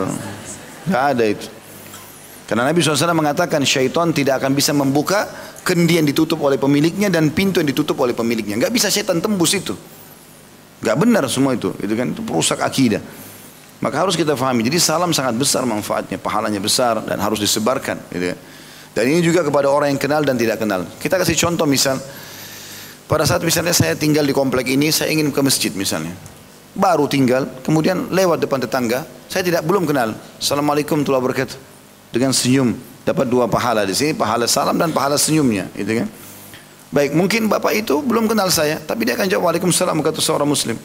Gak 0.87 1.05
ada 1.19 1.25
itu. 1.27 1.51
Karena 2.47 2.71
Nabi 2.71 2.79
SAW 2.85 3.17
mengatakan 3.17 3.67
syaitan 3.67 4.15
tidak 4.15 4.39
akan 4.39 4.55
bisa 4.55 4.71
membuka 4.71 5.27
kendi 5.67 5.99
yang 5.99 6.07
ditutup 6.07 6.39
oleh 6.45 6.61
pemiliknya 6.61 7.11
dan 7.11 7.35
pintu 7.35 7.59
yang 7.59 7.67
ditutup 7.67 7.99
oleh 7.99 8.15
pemiliknya. 8.15 8.55
Gak 8.61 8.71
bisa 8.71 8.93
setan 8.93 9.19
tembus 9.19 9.59
itu. 9.59 9.75
Gak 10.85 10.97
benar 11.01 11.25
semua 11.33 11.57
itu, 11.57 11.73
itu 11.81 11.97
kan 11.97 12.13
itu 12.13 12.21
perusak 12.21 12.61
akidah. 12.61 13.01
Maka 13.81 13.97
harus 14.05 14.15
kita 14.15 14.37
fahami. 14.37 14.63
Jadi 14.63 14.77
salam 14.77 15.11
sangat 15.11 15.35
besar 15.35 15.65
manfaatnya, 15.65 16.21
pahalanya 16.21 16.61
besar 16.61 17.01
dan 17.03 17.19
harus 17.19 17.41
disebarkan. 17.41 17.97
Gitu 18.13 18.37
kan. 18.37 18.39
Dan 18.95 19.11
ini 19.11 19.21
juga 19.27 19.43
kepada 19.43 19.67
orang 19.67 19.91
yang 19.91 19.99
kenal 19.99 20.23
dan 20.23 20.39
tidak 20.39 20.63
kenal. 20.63 20.87
Kita 21.03 21.19
kasih 21.19 21.35
contoh 21.35 21.67
misal, 21.67 21.99
pada 23.11 23.27
saat 23.27 23.43
misalnya 23.43 23.75
saya 23.75 23.99
tinggal 23.99 24.23
di 24.23 24.31
komplek 24.31 24.71
ini, 24.71 24.95
saya 24.95 25.11
ingin 25.11 25.35
ke 25.35 25.41
masjid 25.43 25.75
misalnya. 25.75 26.15
Baru 26.79 27.11
tinggal, 27.11 27.51
kemudian 27.67 28.11
lewat 28.15 28.47
depan 28.47 28.63
tetangga, 28.63 29.03
saya 29.27 29.43
tidak 29.43 29.67
belum 29.67 29.83
kenal. 29.83 30.15
Assalamualaikum 30.39 31.03
warahmatullahi 31.03 31.23
wabarakatuh. 31.27 31.57
Dengan 32.15 32.31
senyum, 32.31 32.79
dapat 33.03 33.27
dua 33.27 33.51
pahala 33.51 33.83
di 33.83 33.95
sini, 33.99 34.15
pahala 34.15 34.47
salam 34.47 34.79
dan 34.79 34.95
pahala 34.95 35.19
senyumnya, 35.19 35.67
gitu 35.75 36.03
kan. 36.03 36.09
Baik, 36.95 37.11
mungkin 37.19 37.51
bapak 37.51 37.75
itu 37.75 37.99
belum 37.99 38.31
kenal 38.31 38.47
saya, 38.55 38.79
tapi 38.79 39.03
dia 39.03 39.19
akan 39.19 39.27
jawab 39.27 39.51
Waalaikumsalam 39.51 39.99
kata 39.99 40.23
seorang 40.23 40.47
muslim. 40.47 40.79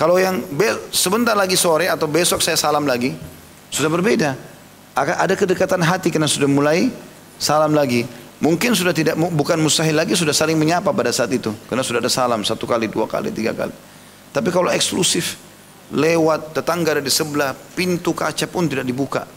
Kalau 0.00 0.16
yang 0.16 0.40
sebentar 0.88 1.36
lagi 1.36 1.60
sore 1.60 1.92
atau 1.92 2.08
besok 2.08 2.40
saya 2.40 2.56
salam 2.56 2.88
lagi, 2.88 3.12
sudah 3.68 3.92
berbeda. 3.92 4.32
Ada 4.96 5.36
kedekatan 5.36 5.84
hati 5.84 6.08
karena 6.08 6.24
sudah 6.24 6.48
mulai 6.48 6.88
salam 7.40 7.72
lagi. 7.72 8.04
Mungkin 8.40 8.72
sudah 8.72 8.96
tidak 8.96 9.20
bukan 9.20 9.60
mustahil 9.60 9.92
lagi 9.92 10.16
sudah 10.16 10.32
saling 10.32 10.56
menyapa 10.56 10.96
pada 10.96 11.12
saat 11.12 11.28
itu 11.28 11.52
karena 11.68 11.84
sudah 11.84 12.00
ada 12.00 12.08
salam 12.08 12.40
satu 12.40 12.64
kali, 12.64 12.88
dua 12.88 13.04
kali, 13.04 13.28
tiga 13.32 13.52
kali. 13.52 13.72
Tapi 14.32 14.48
kalau 14.48 14.72
eksklusif 14.72 15.36
lewat 15.92 16.56
tetangga 16.56 16.96
dari 16.96 17.12
sebelah 17.12 17.52
pintu 17.52 18.16
kaca 18.16 18.48
pun 18.48 18.64
tidak 18.64 18.88
dibuka. 18.88 19.28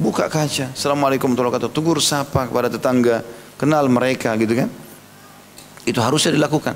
Buka 0.00 0.26
kaca. 0.26 0.74
Assalamualaikum 0.74 1.30
warahmatullahi 1.30 1.60
wabarakatuh. 1.60 1.76
Tegur 1.76 1.98
sapa 2.02 2.48
kepada 2.50 2.66
tetangga, 2.72 3.22
kenal 3.60 3.86
mereka 3.86 4.32
gitu 4.40 4.58
kan. 4.58 4.66
Itu 5.86 6.02
harusnya 6.02 6.34
dilakukan. 6.34 6.74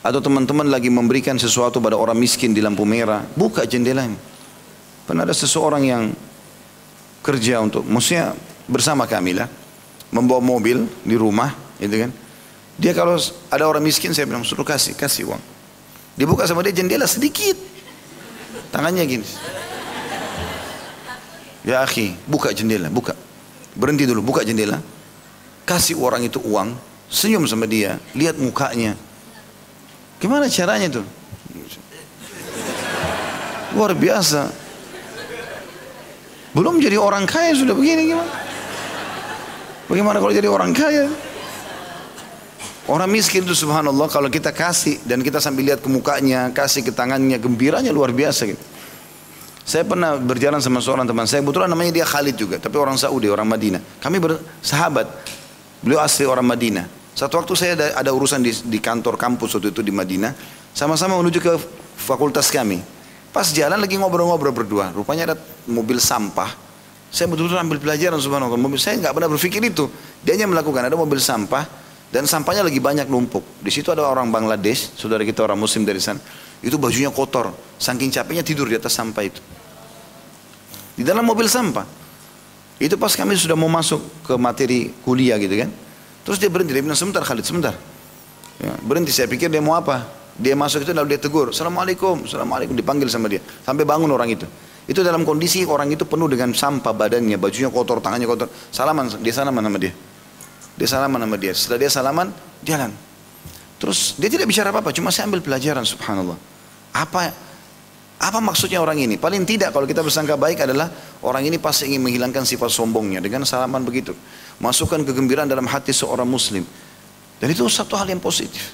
Atau 0.00 0.24
teman-teman 0.24 0.72
lagi 0.72 0.88
memberikan 0.88 1.36
sesuatu 1.36 1.78
pada 1.78 1.94
orang 1.94 2.16
miskin 2.16 2.50
di 2.50 2.64
lampu 2.64 2.82
merah, 2.88 3.22
buka 3.36 3.68
jendelanya. 3.68 4.16
Pernah 5.04 5.28
ada 5.28 5.36
seseorang 5.36 5.84
yang 5.84 6.02
kerja 7.20 7.60
untuk, 7.60 7.84
maksudnya 7.84 8.32
bersama 8.64 9.04
kami 9.04 9.36
lah 9.36 9.48
membawa 10.14 10.38
mobil 10.38 10.86
di 11.02 11.18
rumah, 11.18 11.50
gitu 11.82 12.06
kan. 12.06 12.10
Dia 12.78 12.94
kalau 12.94 13.18
ada 13.50 13.64
orang 13.66 13.82
miskin 13.82 14.14
saya 14.14 14.30
bilang 14.30 14.46
suruh 14.46 14.62
kasih, 14.62 14.94
kasih 14.94 15.34
uang. 15.34 15.42
Dibuka 16.14 16.46
sama 16.46 16.62
dia 16.62 16.70
jendela 16.70 17.10
sedikit. 17.10 17.58
Tangannya 18.70 19.02
gini. 19.02 19.26
Ya 21.66 21.82
akhi, 21.82 22.14
buka 22.30 22.54
jendela, 22.54 22.86
buka. 22.86 23.18
Berhenti 23.74 24.06
dulu, 24.06 24.22
buka 24.22 24.46
jendela. 24.46 24.78
Kasih 25.66 25.98
orang 25.98 26.22
itu 26.22 26.38
uang, 26.38 26.78
senyum 27.10 27.42
sama 27.50 27.66
dia, 27.66 27.98
lihat 28.14 28.38
mukanya. 28.38 28.94
Gimana 30.22 30.46
caranya 30.46 31.02
tuh? 31.02 31.06
Luar 33.74 33.98
biasa. 33.98 34.54
Belum 36.54 36.78
jadi 36.78 36.94
orang 36.94 37.26
kaya 37.26 37.50
sudah 37.58 37.74
begini 37.74 38.14
gimana? 38.14 38.43
Bagaimana 39.84 40.16
kalau 40.20 40.32
jadi 40.32 40.48
orang 40.48 40.72
kaya? 40.72 41.12
Orang 42.84 43.08
miskin 43.08 43.48
itu 43.48 43.56
subhanallah 43.56 44.12
kalau 44.12 44.28
kita 44.28 44.52
kasih 44.52 45.00
dan 45.08 45.24
kita 45.24 45.40
sambil 45.40 45.64
lihat 45.72 45.80
ke 45.80 45.88
mukanya, 45.88 46.52
kasih 46.52 46.84
ke 46.84 46.92
tangannya, 46.92 47.40
gembiranya 47.40 47.88
luar 47.88 48.12
biasa 48.12 48.44
gitu. 48.44 48.60
Saya 49.64 49.88
pernah 49.88 50.20
berjalan 50.20 50.60
sama 50.60 50.84
seorang 50.84 51.08
teman 51.08 51.24
saya, 51.24 51.40
kebetulan 51.40 51.72
namanya 51.72 51.96
dia 51.96 52.04
Khalid 52.04 52.36
juga, 52.36 52.60
tapi 52.60 52.76
orang 52.76 53.00
Saudi, 53.00 53.32
orang 53.32 53.48
Madinah. 53.48 53.80
Kami 54.04 54.20
bersahabat, 54.20 55.08
beliau 55.80 56.04
asli 56.04 56.28
orang 56.28 56.44
Madinah. 56.44 56.84
Satu 57.16 57.40
waktu 57.40 57.52
saya 57.56 57.72
ada, 57.72 57.86
ada 58.04 58.10
urusan 58.12 58.44
di, 58.44 58.52
di 58.52 58.76
kantor 58.76 59.16
kampus 59.16 59.56
waktu 59.56 59.72
itu 59.72 59.80
di 59.80 59.88
Madinah, 59.88 60.36
sama-sama 60.76 61.16
menuju 61.16 61.40
ke 61.40 61.56
fakultas 61.96 62.52
kami. 62.52 62.84
Pas 63.32 63.48
jalan 63.48 63.80
lagi 63.80 63.96
ngobrol-ngobrol 63.96 64.52
berdua, 64.52 64.92
rupanya 64.92 65.32
ada 65.32 65.36
mobil 65.64 65.96
sampah 65.96 66.63
saya 67.14 67.30
betul-betul 67.30 67.62
ambil 67.62 67.78
pelajaran 67.78 68.18
subhanallah. 68.18 68.58
Mobil 68.58 68.82
saya 68.82 68.98
nggak 68.98 69.14
pernah 69.14 69.30
berpikir 69.30 69.62
itu. 69.62 69.86
Dia 70.26 70.34
hanya 70.34 70.50
melakukan 70.50 70.90
ada 70.90 70.98
mobil 70.98 71.22
sampah 71.22 71.62
dan 72.10 72.26
sampahnya 72.26 72.66
lagi 72.66 72.82
banyak 72.82 73.06
numpuk. 73.06 73.62
Di 73.62 73.70
situ 73.70 73.94
ada 73.94 74.02
orang 74.02 74.34
Bangladesh, 74.34 74.98
saudara 74.98 75.22
kita 75.22 75.46
orang 75.46 75.54
Muslim 75.54 75.86
dari 75.86 76.02
sana. 76.02 76.18
Itu 76.58 76.74
bajunya 76.74 77.14
kotor, 77.14 77.54
saking 77.78 78.10
capeknya 78.10 78.42
tidur 78.42 78.66
di 78.66 78.74
atas 78.74 78.98
sampah 78.98 79.22
itu. 79.22 79.38
Di 80.98 81.06
dalam 81.06 81.22
mobil 81.22 81.46
sampah. 81.46 81.86
Itu 82.82 82.98
pas 82.98 83.14
kami 83.14 83.38
sudah 83.38 83.54
mau 83.54 83.70
masuk 83.70 84.26
ke 84.26 84.34
materi 84.34 84.90
kuliah 85.06 85.38
gitu 85.38 85.54
kan. 85.54 85.70
Terus 86.26 86.42
dia 86.42 86.50
berhenti, 86.50 86.74
dia 86.74 86.82
bilang 86.82 86.98
sebentar 86.98 87.22
Khalid, 87.22 87.46
sebentar. 87.46 87.78
Ya, 88.58 88.74
berhenti, 88.82 89.14
saya 89.14 89.30
pikir 89.30 89.46
dia 89.46 89.62
mau 89.62 89.78
apa. 89.78 90.02
Dia 90.34 90.58
masuk 90.58 90.82
itu 90.82 90.90
lalu 90.90 91.14
dia 91.14 91.20
tegur, 91.22 91.54
Assalamualaikum, 91.54 92.26
Assalamualaikum, 92.26 92.74
dipanggil 92.74 93.06
sama 93.06 93.30
dia. 93.30 93.38
Sampai 93.62 93.86
bangun 93.86 94.10
orang 94.10 94.34
itu. 94.34 94.50
Itu 94.84 95.00
dalam 95.00 95.24
kondisi 95.24 95.64
orang 95.64 95.88
itu 95.88 96.04
penuh 96.04 96.28
dengan 96.28 96.52
sampah 96.52 96.92
badannya, 96.92 97.40
bajunya 97.40 97.72
kotor, 97.72 98.04
tangannya 98.04 98.28
kotor. 98.28 98.52
Salaman, 98.68 99.08
dia 99.24 99.32
salaman 99.32 99.64
sama 99.64 99.78
dia. 99.80 99.92
Dia 100.76 100.88
salaman 100.88 101.20
sama 101.24 101.36
dia. 101.40 101.52
Setelah 101.56 101.78
dia 101.80 101.90
salaman, 101.90 102.28
jalan. 102.60 102.92
Terus 103.80 104.16
dia 104.20 104.28
tidak 104.28 104.44
bicara 104.44 104.68
apa-apa, 104.68 104.92
cuma 104.92 105.08
saya 105.08 105.28
ambil 105.28 105.40
pelajaran 105.40 105.88
subhanallah. 105.88 106.36
Apa 106.94 107.32
apa 108.24 108.38
maksudnya 108.40 108.80
orang 108.80 108.96
ini? 109.00 109.20
Paling 109.20 109.44
tidak 109.44 109.74
kalau 109.74 109.84
kita 109.84 110.00
bersangka 110.00 110.38
baik 110.38 110.64
adalah 110.64 110.88
orang 111.20 111.44
ini 111.44 111.60
pasti 111.60 111.92
ingin 111.92 112.04
menghilangkan 112.08 112.46
sifat 112.46 112.72
sombongnya 112.72 113.20
dengan 113.20 113.44
salaman 113.44 113.84
begitu. 113.84 114.16
Masukkan 114.62 115.02
kegembiraan 115.02 115.50
dalam 115.50 115.68
hati 115.68 115.92
seorang 115.92 116.24
muslim. 116.24 116.64
Dan 117.36 117.48
itu 117.50 117.66
satu 117.68 117.98
hal 117.98 118.08
yang 118.08 118.22
positif. 118.22 118.72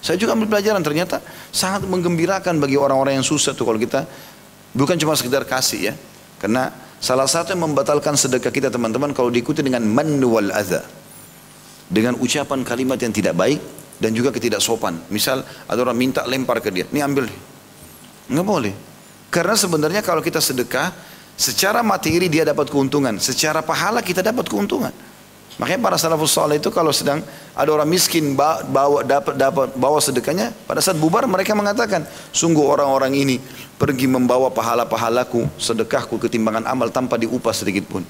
Saya 0.00 0.16
juga 0.16 0.32
ambil 0.32 0.48
pelajaran 0.48 0.80
ternyata 0.80 1.20
sangat 1.52 1.84
menggembirakan 1.84 2.56
bagi 2.56 2.80
orang-orang 2.80 3.20
yang 3.20 3.26
susah 3.26 3.52
tuh 3.52 3.68
kalau 3.68 3.76
kita 3.76 4.08
Bukan 4.70 4.96
cuma 5.00 5.18
sekedar 5.18 5.42
kasih 5.46 5.92
ya. 5.92 5.94
Karena 6.38 6.70
salah 7.02 7.26
satu 7.26 7.52
yang 7.52 7.66
membatalkan 7.70 8.14
sedekah 8.14 8.52
kita 8.54 8.68
teman-teman 8.70 9.10
kalau 9.10 9.28
diikuti 9.28 9.60
dengan 9.60 9.82
man 9.84 10.18
wal 10.22 10.50
adha. 10.54 10.86
Dengan 11.90 12.14
ucapan 12.22 12.62
kalimat 12.62 13.02
yang 13.02 13.10
tidak 13.10 13.34
baik 13.34 13.58
dan 13.98 14.14
juga 14.14 14.30
ketidaksopan. 14.30 15.10
Misal 15.10 15.42
ada 15.66 15.80
orang 15.82 15.98
minta 15.98 16.22
lempar 16.24 16.62
ke 16.62 16.70
dia, 16.70 16.86
ini 16.86 17.02
ambil. 17.02 17.26
Enggak 18.30 18.46
boleh. 18.46 18.74
Karena 19.26 19.58
sebenarnya 19.58 20.02
kalau 20.06 20.22
kita 20.22 20.38
sedekah, 20.38 20.94
secara 21.34 21.82
materi 21.82 22.30
dia 22.30 22.46
dapat 22.46 22.70
keuntungan, 22.70 23.18
secara 23.18 23.62
pahala 23.62 24.00
kita 24.06 24.22
dapat 24.22 24.46
keuntungan. 24.46 24.94
Makanya 25.60 25.80
para 25.84 26.00
salafus 26.00 26.32
saleh 26.32 26.56
itu 26.56 26.72
kalau 26.72 26.88
sedang 26.88 27.20
ada 27.52 27.68
orang 27.68 27.84
miskin 27.84 28.32
bawa 28.32 29.04
dapat 29.04 29.36
dapat 29.36 29.68
bawa 29.76 30.00
sedekahnya, 30.00 30.56
pada 30.64 30.80
saat 30.80 30.96
bubar 30.96 31.28
mereka 31.28 31.52
mengatakan, 31.52 32.08
sungguh 32.32 32.64
orang-orang 32.64 33.12
ini 33.12 33.36
pergi 33.76 34.08
membawa 34.08 34.48
pahala-pahalaku, 34.48 35.44
sedekahku 35.60 36.16
ketimbangan 36.16 36.64
amal 36.64 36.88
tanpa 36.88 37.20
diupah 37.20 37.52
sedikit 37.52 37.84
pun. 37.92 38.00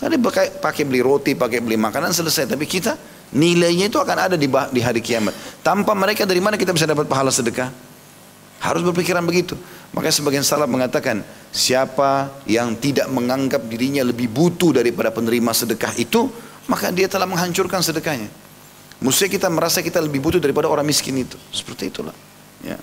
Karena 0.00 0.16
dia 0.16 0.22
pakai, 0.24 0.46
pakai 0.56 0.82
beli 0.88 1.04
roti, 1.04 1.36
pakai 1.36 1.60
beli 1.60 1.76
makanan 1.76 2.16
selesai. 2.16 2.48
Tapi 2.48 2.64
kita 2.64 2.96
nilainya 3.36 3.92
itu 3.92 4.00
akan 4.00 4.32
ada 4.32 4.36
di, 4.40 4.48
di 4.48 4.80
hari 4.80 5.04
kiamat. 5.04 5.36
Tanpa 5.60 5.92
mereka 5.92 6.24
dari 6.24 6.40
mana 6.40 6.56
kita 6.56 6.72
bisa 6.72 6.88
dapat 6.88 7.04
pahala 7.04 7.28
sedekah? 7.28 7.68
Harus 8.64 8.80
berpikiran 8.80 9.20
begitu. 9.28 9.60
Makanya 9.92 10.14
sebagian 10.24 10.40
salaf 10.40 10.72
mengatakan, 10.72 11.20
siapa 11.52 12.32
yang 12.48 12.72
tidak 12.80 13.12
menganggap 13.12 13.60
dirinya 13.68 14.00
lebih 14.00 14.32
butuh 14.32 14.72
daripada 14.72 15.12
penerima 15.12 15.52
sedekah 15.52 15.92
itu, 16.00 16.32
maka 16.66 16.88
dia 16.94 17.10
telah 17.10 17.28
menghancurkan 17.28 17.84
sedekahnya. 17.84 18.28
Mesti 19.04 19.28
kita 19.28 19.52
merasa 19.52 19.84
kita 19.84 20.00
lebih 20.00 20.24
butuh 20.24 20.40
daripada 20.40 20.70
orang 20.70 20.86
miskin 20.86 21.12
itu. 21.20 21.36
Seperti 21.52 21.92
itulah. 21.92 22.14
Ya. 22.64 22.80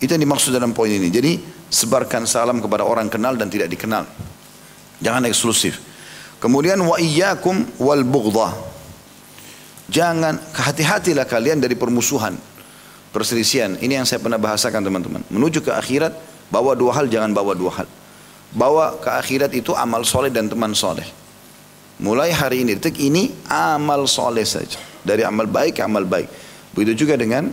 Itu 0.00 0.16
yang 0.16 0.24
dimaksud 0.24 0.50
dalam 0.50 0.74
poin 0.74 0.90
ini. 0.90 1.12
Jadi 1.12 1.38
sebarkan 1.70 2.26
salam 2.26 2.58
kepada 2.58 2.82
orang 2.82 3.06
kenal 3.06 3.36
dan 3.38 3.52
tidak 3.52 3.70
dikenal. 3.70 4.08
Jangan 4.98 5.22
eksklusif. 5.28 5.78
Kemudian 6.40 6.80
wa 6.80 6.96
iyyakum 6.96 7.68
wal 7.78 8.02
bughdha. 8.02 8.56
Jangan 9.90 10.38
hati-hatilah 10.54 11.26
kalian 11.26 11.60
dari 11.60 11.74
permusuhan, 11.74 12.38
perselisihan. 13.10 13.76
Ini 13.76 14.00
yang 14.02 14.06
saya 14.06 14.22
pernah 14.22 14.38
bahasakan 14.38 14.86
teman-teman. 14.86 15.22
Menuju 15.28 15.66
ke 15.66 15.74
akhirat, 15.74 16.14
bawa 16.48 16.78
dua 16.78 16.96
hal 16.96 17.06
jangan 17.10 17.34
bawa 17.34 17.52
dua 17.58 17.82
hal. 17.82 17.88
Bawa 18.54 18.98
ke 19.02 19.10
akhirat 19.10 19.50
itu 19.54 19.74
amal 19.74 20.06
soleh 20.06 20.30
dan 20.30 20.48
teman 20.48 20.72
soleh. 20.74 21.06
Mulai 22.00 22.32
hari 22.32 22.64
ini, 22.64 22.80
detik 22.80 22.96
ini 22.96 23.28
amal 23.52 24.08
soleh 24.08 24.48
saja. 24.48 24.80
Dari 25.04 25.20
amal 25.20 25.44
baik 25.44 25.80
ke 25.80 25.82
amal 25.84 26.08
baik. 26.08 26.32
Begitu 26.72 27.04
juga 27.04 27.20
dengan 27.20 27.52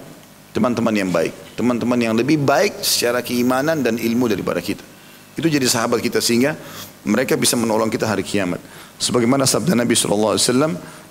teman-teman 0.55 0.95
yang 0.95 1.11
baik. 1.11 1.59
Teman-teman 1.59 1.99
yang 1.99 2.15
lebih 2.15 2.39
baik 2.39 2.79
secara 2.79 3.19
keimanan 3.19 3.83
dan 3.83 3.99
ilmu 3.99 4.31
daripada 4.31 4.63
kita. 4.63 4.83
Itu 5.35 5.51
jadi 5.51 5.67
sahabat 5.67 5.99
kita 5.99 6.23
sehingga 6.23 6.55
mereka 7.03 7.35
bisa 7.35 7.59
menolong 7.59 7.91
kita 7.91 8.07
hari 8.07 8.23
kiamat. 8.23 8.63
Sebagaimana 8.97 9.43
sabda 9.43 9.75
Nabi 9.75 9.93
SAW, 9.93 10.39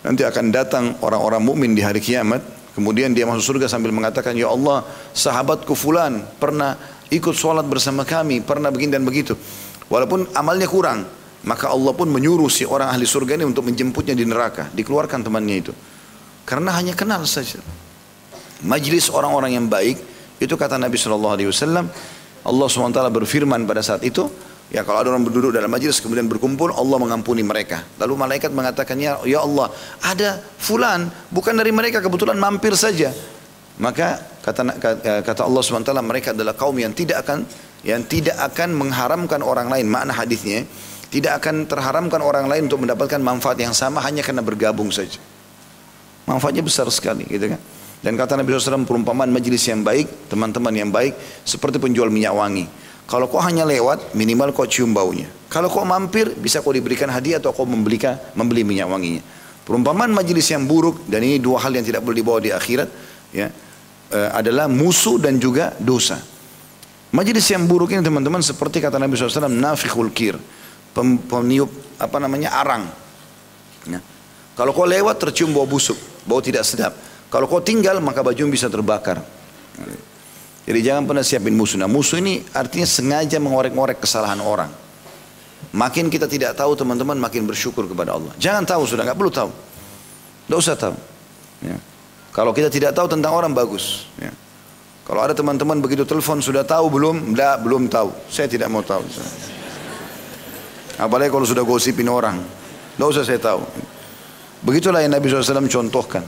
nanti 0.02 0.22
akan 0.24 0.44
datang 0.48 0.84
orang-orang 1.04 1.44
mukmin 1.44 1.76
di 1.76 1.84
hari 1.84 2.00
kiamat. 2.00 2.40
Kemudian 2.72 3.12
dia 3.12 3.28
masuk 3.28 3.56
surga 3.56 3.68
sambil 3.68 3.92
mengatakan, 3.92 4.32
Ya 4.32 4.48
Allah, 4.48 4.84
sahabatku 5.12 5.76
fulan 5.76 6.24
pernah 6.40 6.76
ikut 7.12 7.36
sholat 7.36 7.68
bersama 7.68 8.08
kami, 8.08 8.40
pernah 8.40 8.72
begini 8.72 8.96
dan 8.96 9.04
begitu. 9.04 9.36
Walaupun 9.86 10.34
amalnya 10.34 10.66
kurang, 10.66 11.06
maka 11.46 11.70
Allah 11.70 11.94
pun 11.94 12.10
menyuruh 12.10 12.50
si 12.50 12.66
orang 12.66 12.90
ahli 12.90 13.06
surga 13.06 13.38
ini 13.38 13.46
untuk 13.46 13.62
menjemputnya 13.62 14.18
di 14.18 14.26
neraka. 14.26 14.66
Dikeluarkan 14.74 15.22
temannya 15.22 15.56
itu. 15.62 15.72
Karena 16.42 16.74
hanya 16.74 16.98
kenal 16.98 17.22
saja. 17.22 17.62
Majlis 18.66 19.14
orang-orang 19.14 19.54
yang 19.54 19.66
baik, 19.70 20.02
itu 20.42 20.54
kata 20.58 20.74
Nabi 20.74 20.98
SAW, 20.98 21.38
Allah 22.46 22.66
SWT 22.66 22.98
berfirman 23.14 23.62
pada 23.62 23.82
saat 23.82 24.02
itu, 24.02 24.26
Ya 24.66 24.82
kalau 24.82 24.98
ada 24.98 25.14
orang 25.14 25.22
berduduk 25.22 25.54
dalam 25.54 25.70
majlis 25.70 26.02
kemudian 26.02 26.26
berkumpul 26.26 26.74
Allah 26.74 26.98
mengampuni 26.98 27.38
mereka. 27.46 27.86
Lalu 28.02 28.18
malaikat 28.18 28.50
mengatakan 28.50 28.98
ya, 28.98 29.14
Allah 29.38 29.70
ada 30.02 30.42
fulan 30.58 31.06
bukan 31.30 31.54
dari 31.54 31.70
mereka 31.70 32.02
kebetulan 32.02 32.34
mampir 32.34 32.74
saja. 32.74 33.14
Maka 33.78 34.18
kata 34.42 34.74
kata 35.22 35.46
Allah 35.46 35.62
swt 35.62 35.90
mereka 36.02 36.34
adalah 36.34 36.58
kaum 36.58 36.74
yang 36.82 36.90
tidak 36.90 37.22
akan 37.22 37.46
yang 37.86 38.02
tidak 38.10 38.34
akan 38.42 38.74
mengharamkan 38.74 39.38
orang 39.38 39.70
lain 39.70 39.86
makna 39.86 40.10
hadisnya 40.10 40.66
tidak 41.10 41.42
akan 41.42 41.70
terharamkan 41.70 42.20
orang 42.20 42.50
lain 42.50 42.66
untuk 42.66 42.82
mendapatkan 42.82 43.20
manfaat 43.22 43.58
yang 43.62 43.72
sama 43.72 44.02
hanya 44.02 44.26
karena 44.26 44.42
bergabung 44.42 44.90
saja. 44.90 45.18
Manfaatnya 46.26 46.66
besar 46.66 46.90
sekali 46.90 47.22
gitu 47.30 47.54
kan. 47.54 47.60
Dan 48.02 48.14
kata 48.14 48.38
Nabi 48.38 48.54
SAW 48.54 48.86
perumpamaan 48.86 49.30
majelis 49.30 49.62
yang 49.66 49.82
baik, 49.82 50.30
teman-teman 50.30 50.74
yang 50.74 50.90
baik, 50.92 51.16
seperti 51.46 51.80
penjual 51.80 52.10
minyak 52.12 52.34
wangi. 52.34 52.66
Kalau 53.06 53.30
kau 53.30 53.38
hanya 53.38 53.62
lewat, 53.62 54.18
minimal 54.18 54.50
kau 54.50 54.66
cium 54.66 54.90
baunya. 54.90 55.30
Kalau 55.46 55.70
kau 55.70 55.86
mampir, 55.86 56.34
bisa 56.34 56.58
kau 56.58 56.74
diberikan 56.74 57.06
hadiah 57.06 57.38
atau 57.38 57.54
kau 57.54 57.62
membelikan, 57.62 58.18
membeli 58.34 58.66
minyak 58.66 58.90
wanginya. 58.90 59.22
Perumpamaan 59.62 60.10
majelis 60.10 60.46
yang 60.50 60.66
buruk, 60.66 61.06
dan 61.06 61.22
ini 61.22 61.38
dua 61.38 61.62
hal 61.62 61.74
yang 61.74 61.86
tidak 61.86 62.02
boleh 62.02 62.18
dibawa 62.18 62.38
di 62.42 62.50
akhirat, 62.50 62.88
ya, 63.30 63.46
eh, 64.10 64.30
adalah 64.34 64.66
musuh 64.66 65.22
dan 65.22 65.38
juga 65.38 65.74
dosa. 65.78 66.18
Majelis 67.14 67.46
yang 67.46 67.66
buruk 67.70 67.94
ini 67.94 68.02
teman-teman 68.02 68.42
seperti 68.42 68.82
kata 68.82 68.98
Nabi 68.98 69.14
SAW, 69.14 69.50
nafikhul 69.50 70.10
kir, 70.10 70.34
peniup 71.02 71.68
apa 72.00 72.16
namanya 72.16 72.56
arang. 72.56 72.84
Ya. 73.84 74.00
Kalau 74.56 74.72
kau 74.72 74.88
lewat 74.88 75.20
tercium 75.20 75.52
bau 75.52 75.68
busuk, 75.68 75.96
bau 76.24 76.40
tidak 76.40 76.64
sedap. 76.64 76.96
Kalau 77.28 77.44
kau 77.44 77.60
tinggal 77.60 78.00
maka 78.00 78.24
baju 78.24 78.48
bisa 78.48 78.72
terbakar. 78.72 79.20
Jadi 80.66 80.80
jangan 80.82 81.04
pernah 81.06 81.22
siapin 81.22 81.54
musuh. 81.54 81.78
Nah 81.78 81.86
musuh 81.86 82.18
ini 82.18 82.42
artinya 82.56 82.88
sengaja 82.88 83.38
mengorek-ngorek 83.38 84.02
kesalahan 84.02 84.40
orang. 84.40 84.72
Makin 85.76 86.08
kita 86.08 86.24
tidak 86.26 86.56
tahu 86.56 86.74
teman-teman 86.74 87.20
makin 87.20 87.44
bersyukur 87.44 87.84
kepada 87.86 88.16
Allah. 88.16 88.32
Jangan 88.40 88.64
tahu 88.64 88.82
sudah 88.88 89.04
nggak 89.04 89.18
perlu 89.18 89.30
tahu. 89.30 89.50
Tidak 90.48 90.58
usah 90.58 90.74
tahu. 90.74 90.96
Ya. 91.62 91.76
Kalau 92.32 92.50
kita 92.56 92.68
tidak 92.72 92.96
tahu 92.96 93.06
tentang 93.08 93.32
orang 93.36 93.52
bagus. 93.52 94.08
Ya. 94.18 94.32
Kalau 95.06 95.22
ada 95.22 95.36
teman-teman 95.36 95.78
begitu 95.78 96.02
telepon 96.02 96.42
sudah 96.42 96.66
tahu 96.66 96.90
belum? 96.90 97.30
Tidak, 97.30 97.62
belum 97.62 97.86
tahu. 97.86 98.10
Saya 98.26 98.50
tidak 98.50 98.66
mau 98.66 98.82
tahu. 98.82 99.06
Apalagi 100.96 101.28
kalau 101.28 101.44
sudah 101.44 101.64
gosipin 101.64 102.08
orang. 102.08 102.40
Tidak 102.96 103.06
usah 103.06 103.24
saya 103.24 103.36
tahu. 103.36 103.60
Begitulah 104.64 105.04
yang 105.04 105.12
Nabi 105.12 105.28
SAW 105.28 105.68
contohkan. 105.68 106.24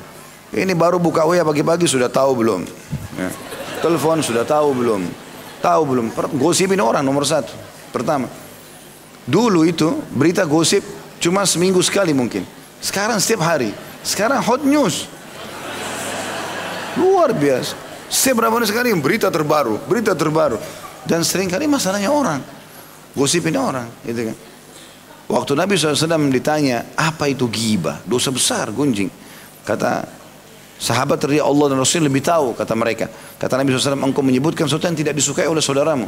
Ini 0.52 0.72
baru 0.76 1.00
buka 1.00 1.24
WA 1.28 1.44
pagi-pagi 1.44 1.88
sudah 1.88 2.08
tahu 2.08 2.44
belum? 2.44 2.60
Ya. 3.16 3.28
Telepon 3.80 4.20
sudah 4.20 4.44
tahu 4.44 4.72
belum? 4.76 5.04
Tahu 5.60 5.82
belum? 5.84 6.06
Gosipin 6.36 6.80
orang 6.80 7.04
nomor 7.04 7.24
satu. 7.24 7.52
Pertama. 7.92 8.28
Dulu 9.28 9.64
itu 9.64 9.92
berita 10.12 10.48
gosip 10.48 10.80
cuma 11.20 11.44
seminggu 11.44 11.80
sekali 11.84 12.16
mungkin. 12.16 12.44
Sekarang 12.80 13.20
setiap 13.20 13.44
hari. 13.44 13.72
Sekarang 14.00 14.40
hot 14.40 14.64
news. 14.64 15.04
Luar 16.96 17.36
biasa. 17.36 17.76
Setiap 18.08 18.40
berapa 18.40 18.56
hari 18.56 18.64
sekali 18.64 18.88
berita 18.96 19.28
terbaru, 19.28 19.76
berita 19.84 20.16
terbaru. 20.16 20.56
Dan 21.04 21.24
sering 21.24 21.52
kali 21.52 21.68
masalahnya 21.68 22.08
orang. 22.08 22.40
Gosipin 23.12 23.56
orang. 23.56 23.84
Gitu 24.00 24.32
kan. 24.32 24.36
Waktu 25.28 25.52
Nabi 25.52 25.76
SAW 25.76 26.32
ditanya, 26.32 26.96
apa 26.96 27.28
itu 27.28 27.44
gibah? 27.52 28.00
Dosa 28.08 28.32
besar, 28.32 28.72
gunjing. 28.72 29.12
Kata 29.60 30.18
Sahabat 30.78 31.18
dari 31.18 31.42
Allah 31.42 31.74
dan 31.74 31.82
Rasul 31.82 32.06
lebih 32.06 32.22
tahu 32.22 32.54
kata 32.54 32.70
mereka. 32.78 33.10
Kata 33.10 33.58
Nabi 33.58 33.74
SAW, 33.74 33.98
engkau 33.98 34.22
menyebutkan 34.22 34.70
sesuatu 34.70 34.86
yang 34.86 34.94
tidak 34.94 35.18
disukai 35.18 35.50
oleh 35.50 35.58
saudaramu. 35.58 36.06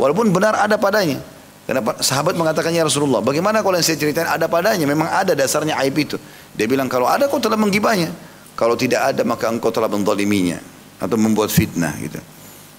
Walaupun 0.00 0.32
benar 0.32 0.56
ada 0.56 0.80
padanya. 0.80 1.20
Kenapa? 1.68 2.00
Sahabat 2.00 2.32
mengatakannya 2.32 2.80
Rasulullah, 2.80 3.20
bagaimana 3.20 3.60
kalau 3.60 3.76
yang 3.76 3.84
saya 3.84 4.00
ceritain 4.00 4.24
ada 4.24 4.48
padanya? 4.48 4.88
Memang 4.88 5.12
ada 5.12 5.36
dasarnya 5.36 5.76
aib 5.84 6.00
itu. 6.00 6.16
Dia 6.56 6.64
bilang, 6.64 6.88
kalau 6.88 7.04
ada 7.04 7.28
kau 7.28 7.36
telah 7.36 7.60
menggibahnya. 7.60 8.08
Kalau 8.56 8.72
tidak 8.72 9.12
ada 9.12 9.20
maka 9.20 9.52
engkau 9.52 9.68
telah 9.68 9.92
mendoliminya. 9.92 10.56
Atau 10.96 11.20
membuat 11.20 11.52
fitnah 11.52 11.92
gitu. 12.00 12.16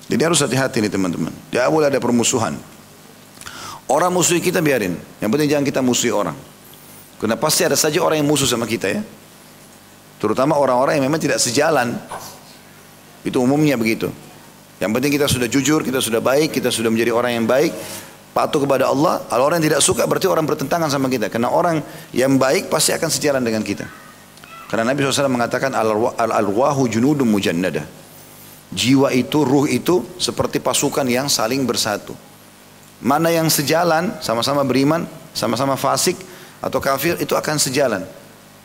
Jadi 0.10 0.22
harus 0.26 0.42
hati-hati 0.42 0.82
nih 0.82 0.90
teman-teman. 0.90 1.30
Tidak 1.54 1.70
boleh 1.70 1.94
ada 1.94 2.02
permusuhan. 2.02 2.58
Orang 3.88 4.12
musuhi 4.12 4.44
kita 4.44 4.60
biarin. 4.60 5.00
Yang 5.24 5.30
penting 5.32 5.48
jangan 5.48 5.66
kita 5.66 5.80
musuhi 5.80 6.12
orang. 6.12 6.36
Karena 7.18 7.40
pasti 7.40 7.64
ada 7.64 7.80
saja 7.80 8.04
orang 8.04 8.20
yang 8.20 8.28
musuh 8.28 8.46
sama 8.46 8.68
kita 8.68 8.92
ya. 8.92 9.02
Terutama 10.20 10.60
orang-orang 10.60 11.00
yang 11.00 11.08
memang 11.08 11.24
tidak 11.24 11.40
sejalan. 11.40 11.96
Itu 13.24 13.40
umumnya 13.40 13.80
begitu. 13.80 14.12
Yang 14.78 14.92
penting 14.94 15.12
kita 15.16 15.26
sudah 15.26 15.48
jujur, 15.50 15.80
kita 15.82 16.04
sudah 16.04 16.22
baik, 16.22 16.54
kita 16.54 16.70
sudah 16.70 16.94
menjadi 16.94 17.10
orang 17.16 17.32
yang 17.42 17.46
baik, 17.50 17.74
patuh 18.36 18.62
kepada 18.62 18.92
Allah. 18.92 19.26
Kalau 19.26 19.44
orang 19.50 19.64
yang 19.64 19.74
tidak 19.74 19.82
suka 19.82 20.06
berarti 20.06 20.30
orang 20.30 20.46
bertentangan 20.46 20.92
sama 20.92 21.10
kita. 21.10 21.32
Karena 21.32 21.50
orang 21.50 21.82
yang 22.14 22.38
baik 22.38 22.70
pasti 22.70 22.94
akan 22.94 23.10
sejalan 23.10 23.42
dengan 23.42 23.64
kita. 23.66 23.88
Karena 24.68 24.92
Nabi 24.92 25.00
SAW 25.00 25.32
mengatakan 25.32 25.72
al-arwahu 25.72 26.92
junudum 26.92 27.26
mujannada. 27.26 27.88
Jiwa 28.68 29.16
itu, 29.16 29.48
ruh 29.48 29.64
itu 29.64 30.04
seperti 30.20 30.60
pasukan 30.60 31.08
yang 31.08 31.32
saling 31.32 31.64
bersatu. 31.64 32.27
Mana 32.98 33.30
yang 33.30 33.46
sejalan, 33.50 34.18
sama-sama 34.26 34.66
beriman, 34.66 35.06
sama-sama 35.34 35.78
fasik 35.78 36.18
atau 36.62 36.82
kafir, 36.82 37.18
itu 37.22 37.38
akan 37.38 37.62
sejalan. 37.62 38.02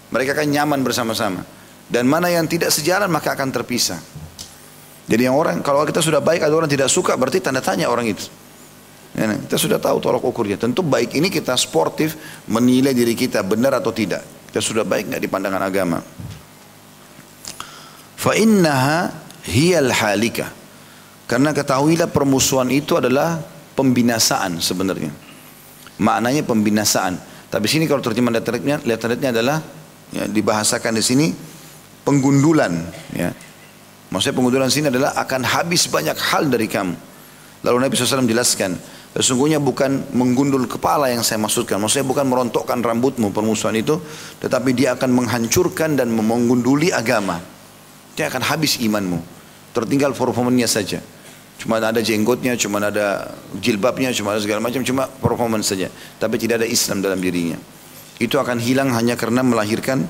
Mereka 0.09 0.33
akan 0.37 0.49
nyaman 0.49 0.81
bersama-sama. 0.81 1.45
Dan 1.93 2.09
mana 2.09 2.33
yang 2.33 2.49
tidak 2.49 2.73
sejalan 2.73 3.13
maka 3.13 3.37
akan 3.37 3.53
terpisah. 3.53 4.01
Jadi 5.05 5.29
yang 5.29 5.37
orang 5.37 5.61
kalau 5.61 5.85
kita 5.85 6.01
sudah 6.01 6.25
baik 6.25 6.41
ada 6.41 6.55
orang 6.57 6.71
tidak 6.71 6.89
suka 6.89 7.13
berarti 7.21 7.45
tanda 7.45 7.61
tanya 7.61 7.93
orang 7.93 8.09
itu. 8.09 8.25
Ya, 9.13 9.29
nah, 9.29 9.37
kita 9.37 9.61
sudah 9.61 9.77
tahu 9.77 10.01
tolak 10.01 10.25
ukurnya. 10.25 10.57
Tentu 10.57 10.81
baik 10.81 11.13
ini 11.13 11.29
kita 11.29 11.53
sportif 11.61 12.17
menilai 12.49 12.97
diri 12.97 13.13
kita 13.13 13.45
benar 13.45 13.77
atau 13.77 13.93
tidak. 13.93 14.25
Kita 14.49 14.61
sudah 14.65 14.89
baik 14.89 15.13
nggak 15.13 15.21
di 15.21 15.29
pandangan 15.29 15.61
agama. 15.61 16.01
Fa 18.17 18.33
innaha 18.33 19.13
hiyal 19.45 19.93
halika. 19.93 20.49
Karena 21.29 21.53
ketahuilah 21.53 22.09
permusuhan 22.09 22.73
itu 22.73 22.97
adalah 22.97 23.41
pembinasaan 23.75 24.61
sebenarnya. 24.61 25.13
Maknanya 26.01 26.43
pembinasaan. 26.45 27.17
Tapi 27.53 27.67
sini 27.69 27.85
kalau 27.85 28.01
terjemahan 28.01 28.41
lihat 28.85 29.03
adalah 29.05 29.61
ya, 30.09 30.25
dibahasakan 30.25 30.97
di 30.97 31.05
sini 31.05 31.27
penggundulan 32.03 32.73
ya. 33.13 33.31
Maksudnya 34.13 34.37
penggundulan 34.37 34.69
sini 34.69 34.93
adalah 34.93 35.17
akan 35.17 35.41
habis 35.45 35.89
banyak 35.89 36.17
hal 36.17 36.53
dari 36.53 36.69
kamu. 36.69 36.93
Lalu 37.65 37.77
Nabi 37.81 37.93
SAW 37.97 38.29
jelaskan, 38.29 38.77
sesungguhnya 39.17 39.57
bukan 39.57 40.13
menggundul 40.13 40.69
kepala 40.69 41.09
yang 41.09 41.25
saya 41.25 41.41
maksudkan. 41.41 41.81
Maksudnya 41.81 42.05
bukan 42.05 42.29
merontokkan 42.29 42.83
rambutmu 42.85 43.33
permusuhan 43.33 43.73
itu, 43.79 43.97
tetapi 44.43 44.77
dia 44.77 44.99
akan 44.99 45.17
menghancurkan 45.17 45.97
dan 45.97 46.13
menggunduli 46.13 46.93
agama. 46.93 47.41
Dia 48.13 48.29
akan 48.29 48.43
habis 48.45 48.77
imanmu. 48.83 49.17
Tertinggal 49.73 50.13
performanya 50.13 50.69
saja. 50.69 51.01
Cuma 51.63 51.79
ada 51.79 52.03
jenggotnya, 52.03 52.59
cuma 52.59 52.83
ada 52.83 53.31
jilbabnya, 53.63 54.11
cuma 54.11 54.35
ada 54.35 54.43
segala 54.43 54.59
macam, 54.59 54.83
cuma 54.83 55.07
performance 55.07 55.71
saja. 55.71 55.87
Tapi 56.19 56.35
tidak 56.35 56.59
ada 56.59 56.67
Islam 56.67 56.99
dalam 56.99 57.23
dirinya. 57.23 57.55
Itu 58.19 58.43
akan 58.43 58.59
hilang 58.59 58.91
hanya 58.91 59.15
karena 59.15 59.47
melahirkan 59.47 60.03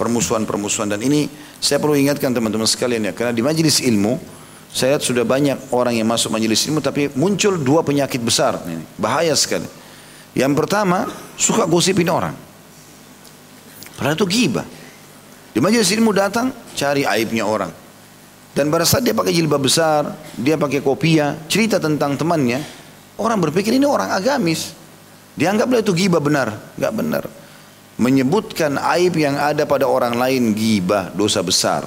permusuhan-permusuhan. 0.00 0.96
Dan 0.96 1.04
ini 1.04 1.28
saya 1.60 1.76
perlu 1.76 1.92
ingatkan 1.92 2.32
teman-teman 2.32 2.64
sekalian 2.64 3.04
ya 3.04 3.12
karena 3.12 3.36
di 3.36 3.44
majelis 3.44 3.84
ilmu 3.84 4.16
saya 4.72 4.96
lihat 4.96 5.04
sudah 5.04 5.28
banyak 5.28 5.76
orang 5.76 5.92
yang 5.92 6.08
masuk 6.08 6.32
majelis 6.32 6.64
ilmu 6.72 6.80
tapi 6.80 7.12
muncul 7.20 7.60
dua 7.60 7.84
penyakit 7.84 8.24
besar 8.24 8.64
ini. 8.64 8.80
Bahaya 8.96 9.36
sekali. 9.36 9.68
Yang 10.32 10.56
pertama 10.56 11.04
suka 11.36 11.68
gosipin 11.68 12.08
orang. 12.08 12.32
Padahal 14.00 14.16
itu 14.16 14.24
ghibah 14.24 14.64
di 15.52 15.60
majelis 15.60 15.92
ilmu 15.92 16.16
datang 16.16 16.48
cari 16.72 17.04
aibnya 17.04 17.44
orang 17.44 17.83
dan 18.54 18.70
pada 18.70 18.86
saat 18.86 19.02
dia 19.02 19.10
pakai 19.10 19.34
jilbab 19.34 19.66
besar 19.66 20.14
dia 20.38 20.54
pakai 20.54 20.78
kopiah 20.78 21.34
cerita 21.50 21.82
tentang 21.82 22.14
temannya 22.14 22.62
orang 23.18 23.38
berpikir 23.42 23.74
ini 23.74 23.86
orang 23.86 24.14
agamis. 24.14 24.74
Dianggaplah 25.34 25.82
itu 25.82 25.90
ghibah 25.90 26.22
benar. 26.22 26.54
Nggak 26.78 26.92
benar. 26.94 27.24
Menyebutkan 27.98 28.78
aib 28.94 29.18
yang 29.18 29.34
ada 29.34 29.66
pada 29.66 29.90
orang 29.90 30.14
lain 30.14 30.54
gibah 30.54 31.10
dosa 31.10 31.42
besar. 31.42 31.82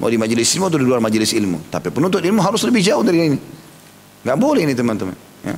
Mau 0.00 0.08
di 0.08 0.16
majelis 0.16 0.48
ilmu 0.56 0.68
atau 0.68 0.80
di 0.80 0.84
luar 0.88 1.00
majelis 1.00 1.32
ilmu? 1.36 1.68
Tapi 1.68 1.92
penuntut 1.92 2.24
ilmu 2.24 2.40
harus 2.40 2.64
lebih 2.64 2.80
jauh 2.80 3.04
dari 3.04 3.32
ini. 3.32 3.38
Nggak 4.24 4.38
boleh 4.40 4.64
ini 4.64 4.72
teman-teman. 4.72 5.16
Ya. 5.46 5.54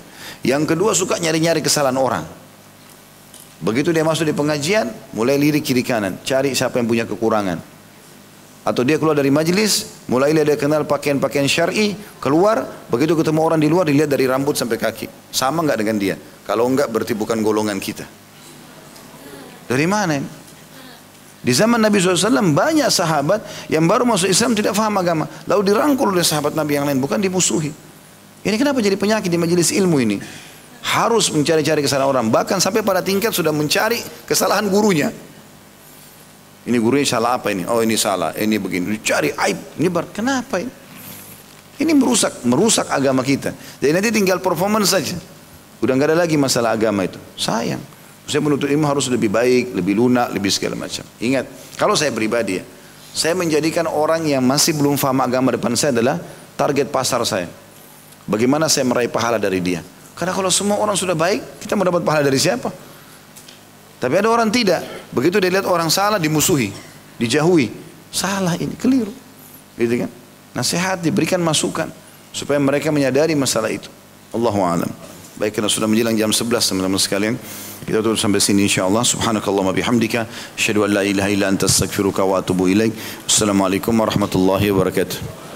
yang 0.55 0.67
kedua 0.67 0.93
suka 0.93 1.23
nyari-nyari 1.23 1.63
kesalahan 1.63 1.99
orang. 1.99 2.25
Begitu 3.63 3.91
dia 3.95 4.03
masuk 4.03 4.27
di 4.27 4.35
pengajian 4.35 4.91
mulai 5.15 5.39
lirik 5.39 5.63
kiri 5.63 5.87
kanan. 5.87 6.19
Cari 6.23 6.55
siapa 6.55 6.79
yang 6.83 6.87
punya 6.87 7.05
kekurangan 7.07 7.78
atau 8.67 8.83
dia 8.85 8.99
keluar 8.99 9.15
dari 9.15 9.31
majelis 9.33 10.03
mulai 10.11 10.35
dia 10.35 10.59
kenal 10.59 10.85
pakaian-pakaian 10.85 11.47
syar'i 11.47 11.95
keluar 12.19 12.67
begitu 12.91 13.15
ketemu 13.15 13.41
orang 13.43 13.61
di 13.63 13.69
luar 13.71 13.87
dilihat 13.89 14.11
dari 14.11 14.29
rambut 14.29 14.59
sampai 14.59 14.77
kaki 14.77 15.07
sama 15.31 15.65
nggak 15.65 15.79
dengan 15.79 15.97
dia 15.97 16.15
kalau 16.45 16.69
enggak 16.69 16.91
berarti 16.91 17.15
bukan 17.17 17.41
golongan 17.41 17.81
kita 17.81 18.09
dari 19.69 19.85
mana? 19.85 20.17
Di 21.39 21.53
zaman 21.55 21.79
Nabi 21.79 22.01
SAW 22.01 22.51
banyak 22.51 22.89
sahabat 22.89 23.71
yang 23.71 23.85
baru 23.85 24.09
masuk 24.09 24.33
Islam 24.33 24.57
tidak 24.57 24.75
faham 24.75 24.97
agama. 24.97 25.29
Lalu 25.45 25.71
dirangkul 25.71 26.11
oleh 26.11 26.25
sahabat 26.25 26.57
Nabi 26.57 26.81
yang 26.81 26.89
lain, 26.89 26.99
bukan 26.99 27.21
dimusuhi. 27.21 27.71
Ini 28.43 28.57
kenapa 28.57 28.81
jadi 28.81 28.97
penyakit 28.97 29.29
di 29.29 29.39
majelis 29.39 29.71
ilmu 29.71 29.97
ini? 30.03 30.17
Harus 30.83 31.29
mencari-cari 31.31 31.85
kesalahan 31.85 32.11
orang. 32.11 32.27
Bahkan 32.33 32.59
sampai 32.65 32.81
pada 32.81 33.05
tingkat 33.05 33.37
sudah 33.37 33.53
mencari 33.53 34.01
kesalahan 34.25 34.67
gurunya. 34.73 35.13
Ini 36.69 36.77
gurunya 36.77 37.09
salah 37.09 37.41
apa 37.41 37.49
ini? 37.49 37.65
Oh 37.65 37.81
ini 37.81 37.97
salah, 37.97 38.37
ini 38.37 38.61
begini. 38.61 39.01
Dicari 39.01 39.33
aib. 39.33 39.81
Ini 39.81 39.89
ber, 39.89 40.13
kenapa 40.13 40.61
ini? 40.61 40.69
Ini 41.81 41.93
merusak, 41.97 42.45
merusak 42.45 42.93
agama 42.93 43.25
kita. 43.25 43.57
Jadi 43.81 43.89
nanti 43.89 44.13
tinggal 44.13 44.45
performance 44.45 44.93
saja. 44.93 45.17
Udah 45.81 45.97
nggak 45.97 46.13
ada 46.13 46.29
lagi 46.29 46.37
masalah 46.37 46.77
agama 46.77 47.09
itu. 47.09 47.17
Sayang. 47.41 47.81
Saya 48.29 48.45
menuntut 48.45 48.69
ilmu 48.69 48.85
harus 48.85 49.09
lebih 49.09 49.33
baik, 49.33 49.73
lebih 49.73 49.97
lunak, 49.97 50.29
lebih 50.29 50.53
segala 50.53 50.77
macam. 50.77 51.01
Ingat, 51.17 51.49
kalau 51.81 51.97
saya 51.97 52.13
pribadi 52.13 52.61
ya, 52.61 52.65
Saya 53.09 53.35
menjadikan 53.35 53.89
orang 53.89 54.29
yang 54.29 54.45
masih 54.45 54.77
belum 54.77 55.01
faham 55.01 55.25
agama 55.25 55.51
depan 55.51 55.73
saya 55.75 55.97
adalah 55.97 56.21
target 56.55 56.93
pasar 56.93 57.25
saya. 57.25 57.49
Bagaimana 58.29 58.69
saya 58.69 58.85
meraih 58.85 59.09
pahala 59.09 59.41
dari 59.41 59.59
dia. 59.65 59.81
Karena 60.13 60.37
kalau 60.37 60.53
semua 60.53 60.77
orang 60.77 60.95
sudah 60.95 61.17
baik, 61.17 61.65
kita 61.65 61.73
mau 61.75 61.89
dapat 61.89 62.05
pahala 62.05 62.23
dari 62.23 62.37
siapa? 62.37 62.69
Tapi 63.99 64.15
ada 64.15 64.31
orang 64.31 64.49
tidak. 64.55 65.11
Begitu 65.11 65.43
dia 65.43 65.51
lihat 65.51 65.67
orang 65.67 65.91
salah 65.91 66.23
dimusuhi, 66.23 66.71
dijauhi. 67.19 67.71
Salah 68.09 68.55
ini, 68.57 68.73
keliru. 68.79 69.13
Gitu 69.75 70.07
kan? 70.07 70.11
Nasihat 70.55 71.03
diberikan 71.03 71.43
masukan 71.43 71.91
supaya 72.33 72.57
mereka 72.63 72.89
menyadari 72.95 73.35
masalah 73.35 73.69
itu. 73.69 73.91
Allahu 74.33 74.63
a'lam. 74.65 74.91
Baik 75.39 75.59
karena 75.59 75.71
sudah 75.71 75.87
menjelang 75.87 76.19
jam 76.19 76.35
11 76.35 76.51
teman-teman 76.75 76.99
sekalian. 76.99 77.35
Kita 77.87 78.03
tutup 78.03 78.19
sampai 78.19 78.43
sini 78.43 78.67
insyaallah. 78.67 79.07
Subhanakallahumma 79.07 79.71
bihamdika 79.71 80.27
asyhadu 80.59 80.83
an 80.83 80.99
la 80.99 81.03
ilaha 81.07 81.31
illa 81.31 81.47
anta 81.47 81.71
astaghfiruka 81.71 82.27
wa 82.27 82.43
atubu 82.43 82.67
ilaik. 82.67 82.91
Assalamualaikum 83.23 83.95
warahmatullahi 83.95 84.67
wabarakatuh. 84.75 85.48